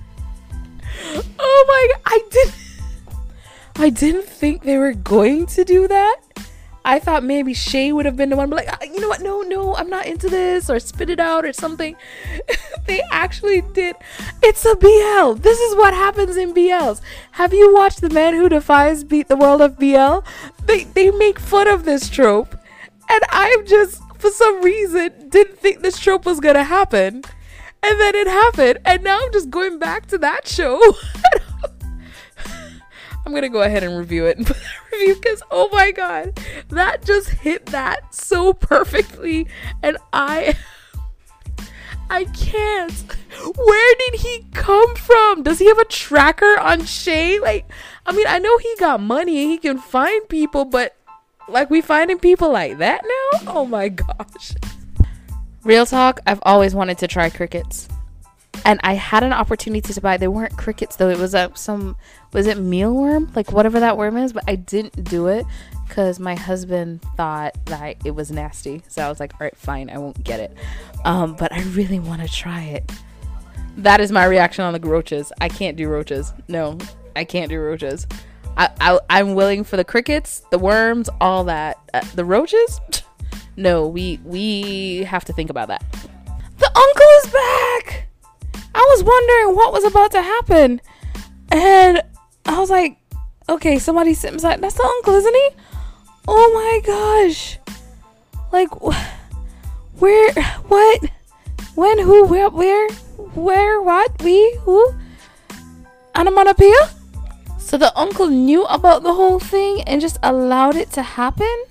Oh 1.39 1.65
my 1.69 1.89
god. 1.93 2.03
I 2.07 2.21
didn't 2.31 2.55
I 3.77 3.91
didn't 3.91 4.27
think 4.27 4.63
they 4.63 4.79
were 4.79 4.95
going 4.95 5.47
to 5.47 5.65
do 5.65 5.89
that. 5.89 6.21
I 6.85 6.99
thought 6.99 7.25
maybe 7.25 7.55
Chay 7.55 7.93
would 7.93 8.05
have 8.05 8.17
been 8.17 8.29
the 8.29 8.37
one, 8.37 8.51
but 8.51 8.67
like, 8.67 8.91
you 8.93 9.01
know 9.01 9.09
what? 9.09 9.23
No, 9.23 9.41
no, 9.41 9.75
I'm 9.75 9.89
not 9.89 10.07
into 10.07 10.29
this, 10.29 10.69
or 10.69 10.79
spit 10.79 11.09
it 11.09 11.19
out, 11.19 11.45
or 11.45 11.53
something. 11.53 11.97
they 12.87 13.01
actually 13.11 13.63
did. 13.73 13.97
It's 14.43 14.65
a 14.67 14.77
BL. 14.77 15.41
This 15.41 15.59
is 15.59 15.77
what 15.77 15.95
happens 15.95 16.37
in 16.37 16.53
BLs. 16.53 17.01
Have 17.33 17.55
you 17.55 17.73
watched 17.73 18.03
The 18.03 18.11
Man 18.11 18.35
Who 18.35 18.51
Defies 18.51 19.03
Beat 19.03 19.29
the 19.29 19.37
World 19.37 19.63
of 19.63 19.79
BL? 19.79 20.19
They 20.67 20.85
they 20.85 21.11
make 21.11 21.39
fun 21.39 21.69
of 21.69 21.85
this 21.85 22.11
trope, 22.11 22.55
and 23.09 23.21
I'm 23.31 23.67
just 23.67 24.03
for 24.19 24.31
some 24.31 24.63
reason 24.63 25.31
didn't 25.31 25.59
think 25.59 25.81
this 25.81 25.99
trope 25.99 26.27
was 26.27 26.39
gonna 26.39 26.65
happen, 26.65 27.23
and 27.83 28.01
then 28.01 28.15
it 28.15 28.27
happened, 28.27 28.79
and 28.85 29.03
now 29.03 29.21
I'm 29.23 29.33
just 29.33 29.49
going 29.49 29.79
back 29.79 30.07
to 30.07 30.19
that 30.19 30.47
show. 30.47 30.81
I'm 33.25 33.33
gonna 33.33 33.49
go 33.49 33.63
ahead 33.63 33.83
and 33.83 33.97
review 33.97 34.27
it 34.27 34.37
and 34.39 34.47
put 34.47 34.57
review 34.93 35.15
because 35.17 35.43
oh 35.51 35.69
my 35.73 35.91
god, 35.93 36.39
that 36.69 37.05
just 37.05 37.29
hit 37.31 37.67
that 37.67 38.15
so 38.15 38.53
perfectly, 38.53 39.47
and 39.83 39.97
I. 40.13 40.57
I 42.11 42.25
can't. 42.27 42.93
Where 43.57 43.95
did 43.99 44.21
he 44.21 44.45
come 44.53 44.95
from? 44.95 45.43
Does 45.43 45.59
he 45.59 45.67
have 45.69 45.79
a 45.79 45.87
tracker 45.87 46.59
on 46.61 46.85
Chay? 46.85 47.41
Like, 47.41 47.67
I 48.05 48.13
mean, 48.13 48.27
I 48.29 48.39
know 48.39 48.59
he 48.59 48.77
got 48.79 49.01
money 49.01 49.43
and 49.43 49.51
he 49.51 49.57
can 49.57 49.79
find 49.79 50.29
people, 50.29 50.67
but 50.67 50.95
like, 51.49 51.71
we 51.71 51.81
finding 51.81 52.19
people 52.19 52.53
like 52.53 52.77
that 52.77 53.03
now? 53.03 53.55
Oh 53.55 53.65
my 53.65 53.89
gosh. 53.89 54.55
Real 55.65 55.87
talk, 55.87 56.21
I've 56.27 56.41
always 56.43 56.75
wanted 56.75 56.99
to 56.99 57.09
try 57.09 57.31
crickets 57.31 57.89
and 58.65 58.81
I 58.83 58.95
had 58.95 59.23
an 59.23 59.33
opportunity 59.33 59.93
to 59.93 60.01
buy. 60.01 60.17
They 60.17 60.29
weren't 60.29 60.57
crickets 60.57 60.97
though. 60.97 61.09
It 61.09 61.19
was 61.19 61.35
a 61.35 61.51
some 61.55 61.97
was 62.33 62.47
it 62.47 62.59
mealworm, 62.59 63.35
like 63.37 63.53
whatever 63.53 63.81
that 63.81 63.97
worm 63.97 64.17
is. 64.17 64.33
But 64.33 64.45
I 64.47 64.57
didn't 64.57 65.05
do 65.05 65.29
it 65.29 65.47
because 65.89 66.19
my 66.19 66.35
husband 66.35 67.03
thought 67.17 67.57
that 67.67 67.97
it 68.05 68.13
was 68.13 68.31
nasty. 68.31 68.83
So 68.89 69.03
I 69.05 69.09
was 69.09 69.21
like, 69.21 69.35
all 69.35 69.41
right, 69.41 69.57
fine, 69.57 69.91
I 69.91 69.99
won't 69.99 70.23
get 70.25 70.41
it. 70.41 70.57
Um, 71.05 71.35
but 71.35 71.53
I 71.53 71.63
really 71.63 72.01
want 72.01 72.23
to 72.23 72.29
try 72.29 72.63
it. 72.63 72.91
That 73.77 74.01
is 74.01 74.13
my 74.13 74.25
reaction 74.25 74.65
on 74.65 74.73
the 74.73 74.81
roaches. 74.81 75.33
I 75.41 75.49
can't 75.49 75.77
do 75.77 75.89
roaches. 75.89 76.33
No, 76.49 76.79
I 77.17 77.25
can't 77.25 77.49
do 77.49 77.61
roaches. 77.61 78.07
I, 78.57 78.71
I 78.81 79.01
I'm 79.11 79.35
willing 79.35 79.65
for 79.65 79.77
the 79.77 79.85
crickets, 79.85 80.43
the 80.51 80.59
worms, 80.59 81.11
all 81.21 81.45
that. 81.45 81.79
Uh, 81.93 82.03
the 82.15 82.25
roaches. 82.25 82.81
No, 83.57 83.87
we 83.87 84.21
we 84.25 85.05
have 85.05 85.25
to 85.27 85.33
think 85.33 85.51
about 85.51 85.69
that. 85.69 85.85
The 86.59 86.67
uncle 86.67 87.07
is 87.25 87.33
back. 87.33 88.09
I 88.75 88.87
was 88.91 89.05
wondering 89.05 89.57
what 89.57 89.73
was 89.73 89.85
about 89.85 90.11
to 90.13 90.23
happen. 90.23 90.81
And 91.51 92.03
I 92.47 92.59
was 92.59 92.71
like, 92.71 92.99
okay, 93.49 93.79
somebody 93.79 94.15
sitting 94.15 94.37
beside 94.37 94.61
that's 94.61 94.75
the 94.75 94.83
uncle, 94.83 95.15
isn't 95.15 95.35
he? 95.35 95.49
Oh 96.27 96.51
my 96.55 96.81
gosh. 96.85 97.59
Like 98.53 98.71
where 99.99 100.33
what 100.69 101.11
when 101.75 101.99
who 101.99 102.27
where 102.27 102.51
where 102.51 102.89
where 103.35 103.83
what 103.83 104.23
we 104.23 104.57
who 104.63 104.95
Anamanapia? 106.15 106.95
So 107.59 107.77
the 107.77 107.97
uncle 107.99 108.29
knew 108.29 108.65
about 108.65 109.03
the 109.03 109.15
whole 109.15 109.39
thing 109.39 109.83
and 109.83 110.01
just 110.01 110.19
allowed 110.23 110.77
it 110.77 110.91
to 110.93 111.03
happen 111.03 111.65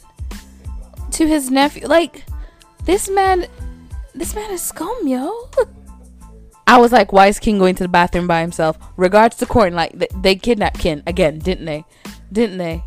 to 1.11 1.27
his 1.27 1.49
nephew. 1.49 1.87
Like 1.87 2.25
this 2.85 3.09
man 3.09 3.47
this 4.13 4.35
man 4.35 4.51
is 4.51 4.61
scum, 4.61 5.07
yo. 5.07 5.49
I 6.65 6.77
was 6.77 6.91
like, 6.91 7.11
why 7.11 7.27
is 7.27 7.39
King 7.39 7.59
going 7.59 7.75
to 7.75 7.83
the 7.83 7.89
bathroom 7.89 8.27
by 8.27 8.41
himself? 8.41 8.77
Regards 8.97 9.35
to 9.37 9.45
Courtney, 9.45 9.75
like 9.75 9.91
they, 9.93 10.07
they 10.15 10.35
kidnapped 10.35 10.79
Ken 10.79 11.03
again, 11.05 11.39
didn't 11.39 11.65
they? 11.65 11.85
Didn't 12.31 12.57
they? 12.57 12.83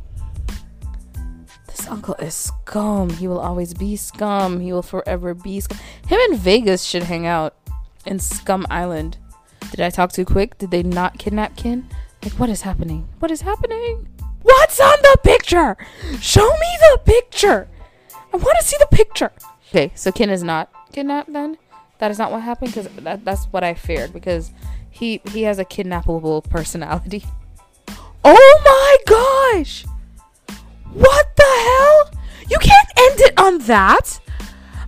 This 1.67 1.87
uncle 1.89 2.15
is 2.15 2.35
scum. 2.35 3.11
He 3.11 3.29
will 3.29 3.39
always 3.39 3.75
be 3.75 3.97
scum. 3.97 4.61
He 4.61 4.73
will 4.73 4.83
forever 4.83 5.35
be 5.35 5.61
scum. 5.61 5.79
Him 6.09 6.19
and 6.31 6.39
Vegas 6.39 6.85
should 6.85 7.05
hang 7.05 7.27
out 7.27 7.55
in 8.07 8.19
Scum 8.19 8.67
Island. 8.71 9.19
Did 9.71 9.81
I 9.81 9.91
talk 9.91 10.13
too 10.13 10.25
quick? 10.25 10.57
Did 10.59 10.71
they 10.71 10.83
not 10.83 11.19
kidnap 11.19 11.57
Ken? 11.57 11.89
Like, 12.23 12.33
what 12.35 12.49
is 12.49 12.63
happening? 12.63 13.09
What 13.19 13.31
is 13.31 13.43
happening? 13.43 14.09
What's 14.43 14.81
on 14.81 14.97
the 15.03 15.19
picture? 15.23 15.77
Show 16.21 16.49
me 16.49 16.79
the 16.81 16.99
picture. 17.05 17.69
I 18.33 18.37
want 18.37 18.57
to 18.59 18.65
see 18.65 18.77
the 18.79 18.89
picture. 18.91 19.33
Okay, 19.69 19.93
so 19.95 20.11
Ken 20.13 20.31
is 20.31 20.43
not 20.43 20.71
kidnapped 20.93 21.33
then? 21.33 21.59
That 21.99 22.11
is 22.11 22.19
not 22.19 22.31
what 22.31 22.43
happened 22.43 22.75
because 22.75 22.89
that, 22.97 23.25
that's 23.25 23.45
what 23.47 23.65
I 23.65 23.75
feared 23.75 24.13
because 24.13 24.53
he 24.91 25.21
he 25.33 25.43
has 25.43 25.59
a 25.59 25.65
kidnappable 25.65 26.49
personality. 26.49 27.25
Oh 28.29 28.61
my 28.65 28.97
gosh! 29.07 29.85
What 30.93 31.37
the 31.37 31.45
hell? 31.45 32.23
You 32.51 32.59
can't 32.59 32.89
end 32.97 33.21
it 33.21 33.39
on 33.39 33.59
that. 33.69 34.19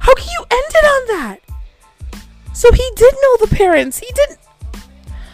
How 0.01 0.13
can 0.15 0.27
you 0.27 0.45
end 0.51 0.71
it 0.71 0.85
on 0.85 1.17
that? 1.17 1.39
So 2.53 2.73
he 2.73 2.91
did 2.97 3.15
know 3.23 3.37
the 3.37 3.55
parents. 3.55 3.99
He 3.99 4.11
didn't. 4.13 4.41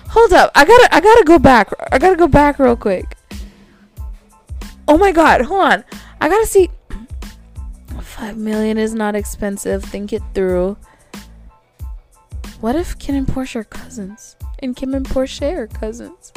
Hold 0.08 0.34
up. 0.34 0.50
I 0.54 0.66
gotta 0.66 0.94
I 0.94 1.00
gotta 1.00 1.24
go 1.24 1.38
back. 1.38 1.72
I 1.90 1.98
gotta 1.98 2.16
go 2.16 2.28
back 2.28 2.58
real 2.58 2.76
quick. 2.76 3.16
Oh 4.87 4.98
my 4.98 5.10
god. 5.10 5.40
Hold 5.40 5.64
on. 5.64 5.84
I 6.20 6.28
gotta 6.28 6.46
see. 6.46 6.70
Five 8.02 8.37
million 8.37 8.76
is 8.76 8.94
not 8.94 9.16
expensive. 9.16 9.82
Think 9.82 10.12
it 10.12 10.22
through. 10.34 10.76
What 12.64 12.77
if 12.77 12.98
Kim 12.98 13.14
and 13.14 13.27
Porsche 13.27 13.57
are 13.57 13.64
cousins? 13.64 14.37
And 14.61 14.74
Kim 14.74 14.94
and 14.94 15.05
Porsche 15.05 15.55
are 15.55 15.66
cousins? 15.66 16.33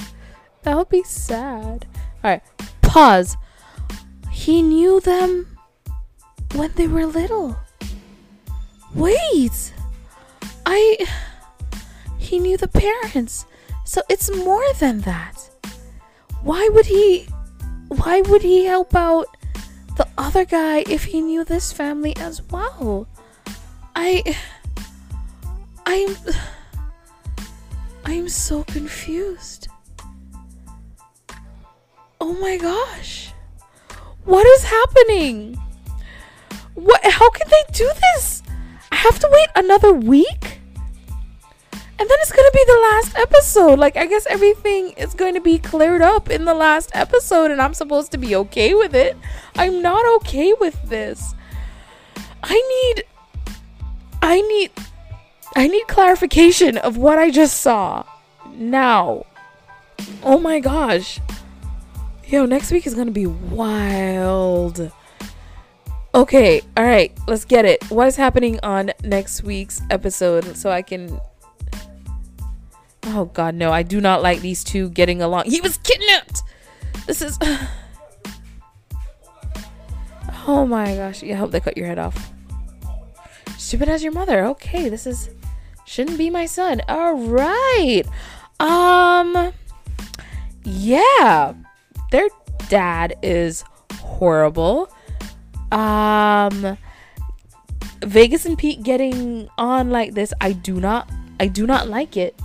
That 0.63 0.76
would 0.76 0.90
be 0.90 1.04
sad. 1.04 1.86
Alright, 2.22 2.44
pause. 2.82 3.38
He 4.30 4.62
knew 4.62 5.00
them 5.00 5.58
when 6.54 6.74
they 6.76 6.86
were 6.86 7.06
little. 7.06 7.58
Wait! 8.94 9.74
I. 10.66 10.98
He 12.18 12.40
knew 12.40 12.58
the 12.58 12.68
parents. 12.68 13.46
So 13.86 14.02
it's 14.10 14.30
more 14.36 14.74
than 14.82 15.00
that. 15.08 15.50
Why 16.44 16.68
would 16.74 16.88
he. 16.88 17.30
Why 17.88 18.20
would 18.20 18.42
he 18.42 18.66
help 18.66 18.94
out 18.94 19.28
the 19.96 20.06
other 20.18 20.44
guy 20.44 20.84
if 20.90 21.06
he 21.06 21.22
knew 21.22 21.46
this 21.46 21.72
family 21.72 22.18
as 22.18 22.42
well. 22.52 23.08
I. 23.96 24.36
I'm. 25.88 26.17
I'm 28.04 28.28
so 28.28 28.65
confused. 28.65 29.69
Oh 32.19 32.34
my 32.34 32.58
gosh. 32.58 33.32
What 34.26 34.45
is 34.45 34.63
happening? 34.63 35.56
What 36.73 37.00
how 37.06 37.30
can 37.30 37.47
they 37.50 37.63
do 37.71 37.89
this? 38.02 38.43
I 38.91 38.97
have 38.97 39.17
to 39.19 39.30
wait 39.32 39.47
another 39.56 39.93
week? 39.93 40.60
And 41.71 42.08
then 42.08 42.17
it's 42.21 42.34
going 42.34 42.45
to 42.45 42.54
be 42.54 42.63
the 42.67 42.80
last 42.91 43.17
episode. 43.17 43.80
Like 43.80 43.95
I 43.95 44.08
guess 44.08 44.28
everything 44.30 44.89
is 44.97 45.13
going 45.13 45.36
to 45.36 45.41
be 45.41 45.58
cleared 45.58 46.02
up 46.02 46.30
in 46.30 46.43
the 46.43 46.54
last 46.54 46.91
episode 46.95 47.50
and 47.50 47.62
I'm 47.62 47.73
supposed 47.73 48.12
to 48.12 48.17
be 48.17 48.36
okay 48.36 48.73
with 48.73 48.93
it. 48.93 49.15
I'm 49.56 49.82
not 49.82 50.06
okay 50.17 50.54
with 50.60 50.78
this. 50.89 51.34
I 52.43 52.54
need 52.54 53.06
I 54.21 54.41
need 54.41 54.71
I 55.58 55.65
need 55.67 55.88
clarification 55.88 56.78
of 56.78 56.98
what 56.98 57.17
I 57.17 57.32
just 57.32 57.62
saw. 57.62 58.04
Now. 58.54 59.26
Oh 60.22 60.38
my 60.38 60.60
gosh. 60.60 61.20
Yo, 62.28 62.46
next 62.46 62.72
week 62.72 62.86
is 62.86 62.93
gonna 62.93 63.10
be 63.10 63.26
wild. 63.26 64.91
Okay, 66.13 66.62
alright, 66.78 67.12
let's 67.28 67.43
get 67.43 67.65
it. 67.65 67.84
What 67.89 68.08
is 68.08 68.15
happening 68.15 68.60
on 68.62 68.91
next 69.04 69.41
week's 69.43 69.82
episode 69.89 70.56
so 70.56 70.70
I 70.70 70.84
can. 70.84 71.20
Oh 73.06 73.26
god, 73.26 73.56
no, 73.56 73.72
I 73.72 73.82
do 73.82 74.00
not 74.00 74.22
like 74.22 74.41
these 74.41 74.63
two 74.63 74.91
getting 74.91 75.24
along. 75.24 75.46
He 75.46 75.60
was 75.60 75.78
kidnapped! 75.78 76.43
This 77.08 77.24
is. 77.24 77.39
oh 80.46 80.67
my 80.67 80.96
gosh, 80.96 81.24
yeah, 81.24 81.34
I 81.34 81.38
hope 81.38 81.50
they 81.50 81.60
cut 81.60 81.78
your 81.78 81.88
head 81.88 81.98
off. 81.98 82.32
Stupid 83.58 83.89
as 83.89 84.04
your 84.04 84.13
mother. 84.13 84.46
Okay, 84.46 84.88
this 84.88 85.08
is. 85.08 85.32
Shouldn't 85.88 86.19
be 86.19 86.30
my 86.30 86.45
son. 86.45 86.82
Alright. 86.88 88.06
Um. 88.60 89.54
Yeah 90.63 91.56
their 92.12 92.30
dad 92.69 93.15
is 93.21 93.63
horrible. 93.93 94.89
Um 95.71 96.78
Vegas 98.02 98.45
and 98.45 98.58
Pete 98.58 98.84
getting 98.84 99.50
on 99.58 99.89
like 99.89 100.13
this, 100.13 100.34
I 100.39 100.54
do 100.54 100.80
not 100.80 101.10
I 101.39 101.47
do 101.47 101.67
not 101.67 101.88
like 101.88 102.17
it. 102.17 102.39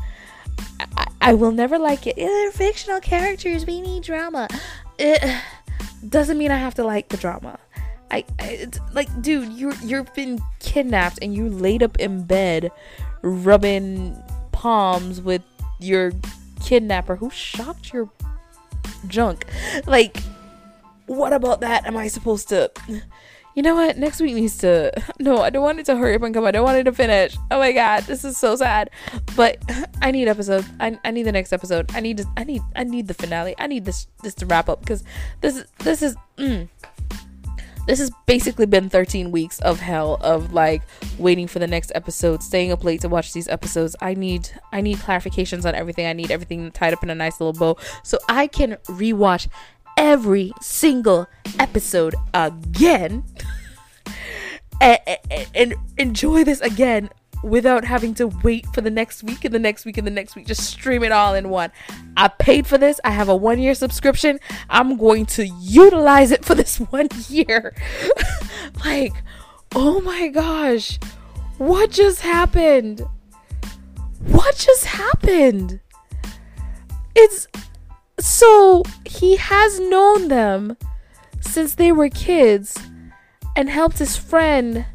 I, 0.97 1.07
I 1.21 1.35
will 1.35 1.53
never 1.53 1.79
like 1.79 2.07
it. 2.07 2.17
They're 2.17 2.53
fictional 2.53 3.01
characters. 3.01 3.65
We 3.65 3.81
need 3.81 4.03
drama. 4.03 4.49
It 4.99 5.23
doesn't 6.09 6.37
mean 6.37 6.51
I 6.51 6.57
have 6.57 6.75
to 6.75 6.85
like 6.85 7.09
the 7.09 7.17
drama. 7.17 7.59
I, 8.11 8.25
I 8.39 8.69
like, 8.93 9.23
dude, 9.23 9.53
you 9.53 9.73
you've 9.83 10.13
been 10.15 10.39
kidnapped 10.59 11.19
and 11.23 11.35
you 11.35 11.49
laid 11.49 11.83
up 11.83 11.99
in 11.99 12.25
bed, 12.25 12.71
rubbing 13.23 14.17
palms 14.53 15.21
with 15.21 15.43
your 15.81 16.13
kidnapper 16.63 17.17
who 17.17 17.31
shocked 17.31 17.93
your 17.93 18.09
junk. 19.07 19.47
Like, 19.87 20.19
what 21.07 21.33
about 21.33 21.61
that? 21.61 21.87
Am 21.87 21.97
I 21.97 22.09
supposed 22.09 22.49
to? 22.51 22.71
You 23.55 23.63
know 23.63 23.75
what? 23.75 23.99
Next 23.99 24.21
week 24.21 24.35
needs 24.35 24.59
to. 24.59 24.93
No, 25.19 25.39
I 25.39 25.51
don't 25.51 25.63
want 25.63 25.79
it 25.79 25.87
to 25.87 25.97
hurry 25.97 26.17
up 26.17 26.23
and 26.23 26.35
come. 26.35 26.47
I 26.47 26.51
don't 26.51 26.65
want 26.65 26.79
it 26.79 26.85
to 26.85 26.93
finish. 26.93 27.37
Oh 27.51 27.59
my 27.59 27.71
god, 27.73 28.05
this 28.05 28.25
is 28.25 28.37
so 28.37 28.57
sad. 28.57 28.91
But 29.37 29.59
I 30.01 30.11
need 30.11 30.27
episode. 30.27 30.65
I, 30.81 30.99
I 31.05 31.11
need 31.13 31.25
the 31.25 31.33
next 31.33 31.53
episode. 31.53 31.91
I 31.95 32.01
need. 32.01 32.19
To, 32.19 32.27
I 32.37 32.45
need. 32.45 32.63
I 32.75 32.83
need 32.83 33.07
the 33.07 33.15
finale. 33.15 33.55
I 33.59 33.67
need 33.67 33.85
this 33.85 34.09
this 34.23 34.35
to 34.37 34.47
wrap 34.47 34.69
up 34.69 34.81
because 34.81 35.05
this 35.43 35.65
this 35.79 36.03
is. 36.03 36.17
Mm, 36.39 36.69
this 37.87 37.99
has 37.99 38.11
basically 38.27 38.67
been 38.67 38.89
13 38.89 39.31
weeks 39.31 39.59
of 39.61 39.81
hell 39.81 40.19
of 40.21 40.53
like 40.53 40.83
waiting 41.19 41.47
for 41.47 41.59
the 41.59 41.67
next 41.67 41.93
episode 41.95 42.43
staying 42.43 42.73
up 42.73 42.85
late 42.85 43.01
to 43.01 43.09
watch 43.09 43.33
these 43.33 43.49
episodes. 43.49 43.97
I 44.01 44.15
need 44.15 44.49
i 44.73 44.81
need 44.81 44.99
clarifications 44.99 45.65
on 45.65 45.75
everything. 45.75 46.07
I 46.07 46.13
need 46.13 46.31
everything 46.31 46.71
tied 46.71 46.93
up 46.93 47.03
in 47.03 47.11
a 47.11 47.15
nice 47.15 47.41
little 47.41 47.53
bow 47.53 47.77
so 48.03 48.19
i 48.29 48.47
can 48.47 48.73
rewatch 48.87 49.49
every 49.97 50.53
single 50.61 51.27
episode 51.59 52.15
again. 52.35 53.25
And, 54.81 54.99
and, 55.31 55.47
and 55.55 55.75
enjoy 55.97 56.43
this 56.43 56.61
again 56.61 57.09
without 57.43 57.85
having 57.85 58.15
to 58.15 58.29
wait 58.43 58.67
for 58.73 58.81
the 58.81 58.91
next 58.91 59.23
week 59.23 59.45
and 59.45 59.55
the 59.55 59.59
next 59.59 59.85
week 59.85 59.99
and 59.99 60.07
the 60.07 60.11
next 60.11 60.37
week. 60.37 60.47
Just 60.47 60.65
stream 60.65 61.03
it 61.03 61.13
all 61.13 61.35
in 61.35 61.49
one. 61.49 61.71
I 62.17 62.29
paid 62.29 62.67
for 62.67 62.79
this. 62.79 63.01
I 63.05 63.11
have 63.11 63.29
a 63.29 63.37
one 63.37 63.59
year 63.59 63.75
subscription. 63.75 64.39
I'm 64.71 64.97
going 64.97 65.27
to 65.27 65.47
utilize 65.47 66.31
it 66.31 66.45
for 66.45 66.55
this 66.55 66.77
one 66.91 67.09
year. 67.29 67.75
like, 68.85 69.13
oh 69.75 70.01
my 70.01 70.29
gosh. 70.29 70.99
What 71.59 71.91
just 71.91 72.21
happened? 72.21 73.03
What 74.27 74.57
just 74.57 74.85
happened? 74.85 75.81
It's 77.15 77.47
so 78.19 78.85
he 79.05 79.37
has 79.37 79.81
known 79.81 80.29
them 80.29 80.77
since 81.41 81.75
they 81.75 81.93
were 81.93 82.09
kids 82.09 82.79
and 83.57 83.69
helped 83.69 83.99
his 83.99 84.17
friend 84.17 84.87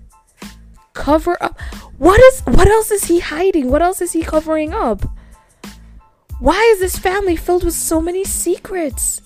cover 0.94 1.38
up 1.42 1.60
what 1.98 2.20
is 2.20 2.42
what 2.42 2.68
else 2.68 2.92
is 2.92 3.06
he 3.06 3.20
hiding? 3.20 3.70
What 3.72 3.82
else 3.82 4.02
is 4.02 4.12
he 4.12 4.24
covering 4.24 4.74
up? 4.74 5.04
Why 6.40 6.62
is 6.74 6.80
this 6.80 6.98
family 6.98 7.36
filled 7.36 7.64
with 7.64 7.74
so 7.74 8.00
many 8.00 8.24
secrets? 8.24 9.22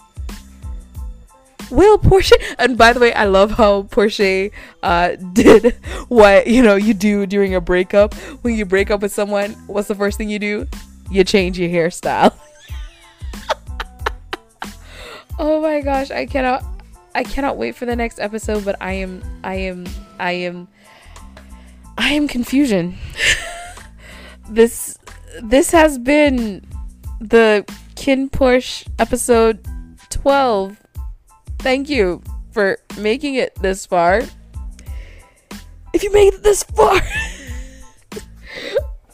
Will 1.69 1.97
Porsche 1.97 2.34
and 2.60 2.77
by 2.77 2.93
the 2.93 2.99
way, 2.99 3.13
I 3.13 3.25
love 3.25 3.51
how 3.51 3.84
Porsche 3.84 4.51
uh, 4.84 5.15
did 5.34 5.75
what 6.07 6.47
you 6.47 6.62
know 6.62 6.75
you 6.75 6.93
do 6.93 7.25
during 7.25 7.55
a 7.55 7.62
breakup. 7.62 8.13
When 8.43 8.55
you 8.55 8.65
break 8.65 8.91
up 8.91 9.01
with 9.01 9.12
someone, 9.12 9.51
what's 9.67 9.88
the 9.88 9.95
first 9.95 10.17
thing 10.17 10.29
you 10.29 10.39
do? 10.39 10.67
You 11.10 11.23
change 11.23 11.60
your 11.60 11.69
hairstyle. 11.69 12.34
oh 15.39 15.62
my 15.62 15.81
gosh, 15.81 16.12
I 16.12 16.25
cannot 16.25 16.63
I 17.15 17.23
cannot 17.23 17.57
wait 17.57 17.75
for 17.75 17.86
the 17.86 17.95
next 17.95 18.19
episode, 18.19 18.63
but 18.63 18.77
I 18.79 18.93
am 18.93 19.21
I 19.43 19.55
am 19.55 19.86
I 20.19 20.31
am 20.31 20.67
I 22.12 22.15
am 22.15 22.28
confusion. 22.28 22.97
this 24.50 24.97
this 25.41 25.71
has 25.71 25.97
been 25.97 26.62
the 27.21 27.63
KinnPorsche 27.95 28.86
episode 29.00 29.65
12. 30.10 30.76
Thank 31.60 31.88
you 31.88 32.21
for 32.52 32.80
making 33.00 33.36
it 33.36 33.56
this 33.62 33.86
far. 33.86 34.24
If 35.93 36.04
you 36.04 36.12
made 36.12 36.34
it 36.34 36.43
this 36.43 36.63
far, 36.63 37.00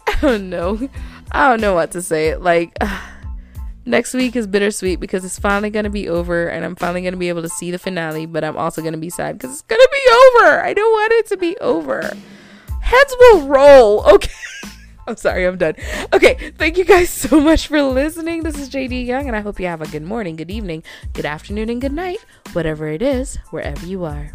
I 0.08 0.18
don't 0.20 0.50
know. 0.50 0.90
I 1.32 1.50
don't 1.50 1.62
know 1.62 1.76
what 1.76 1.92
to 1.92 2.02
say. 2.02 2.36
Like, 2.36 2.76
uh, 2.82 3.00
next 3.86 4.16
week 4.16 4.36
is 4.36 4.48
bittersweet 4.48 5.00
because 5.00 5.24
it's 5.24 5.38
finally 5.38 5.70
going 5.70 5.86
to 5.86 5.92
be 5.92 6.10
over 6.10 6.48
and 6.48 6.66
I'm 6.66 6.76
finally 6.76 7.02
going 7.02 7.14
to 7.14 7.20
be 7.20 7.30
able 7.30 7.44
to 7.44 7.50
see 7.50 7.70
the 7.70 7.78
finale, 7.78 8.26
but 8.26 8.44
I'm 8.44 8.58
also 8.58 8.82
going 8.82 8.96
to 8.96 9.00
be 9.00 9.12
sad 9.12 9.38
because 9.38 9.52
it's 9.52 9.62
going 9.62 9.80
to 9.80 9.90
be 9.94 10.42
over. 10.42 10.64
I 10.64 10.74
don't 10.74 10.92
want 10.92 11.14
it 11.14 11.28
to 11.28 11.38
be 11.38 11.56
over 11.60 12.12
heads 12.88 13.16
will 13.20 13.48
roll. 13.48 14.06
Okay. 14.16 14.32
I'm 15.08 15.18
sorry, 15.18 15.46
I'm 15.46 15.58
done. 15.58 15.76
Okay, 16.14 16.52
thank 16.58 16.78
you 16.78 16.84
guys 16.84 17.10
so 17.10 17.40
much 17.40 17.68
for 17.68 17.82
listening. 17.82 18.44
This 18.44 18.58
is 18.58 18.70
JD 18.70 19.06
Young, 19.06 19.28
and 19.28 19.36
I 19.36 19.40
hope 19.40 19.60
you 19.60 19.68
have 19.68 19.82
a 19.82 19.88
good 19.88 20.04
morning, 20.04 20.36
good 20.36 20.52
evening, 20.52 20.84
good 21.14 21.26
afternoon, 21.26 21.70
and 21.70 21.80
good 21.80 21.94
night, 21.94 22.20
whatever 22.52 22.88
it 22.88 23.02
is, 23.02 23.38
wherever 23.52 23.86
you 23.86 24.04
are. 24.04 24.34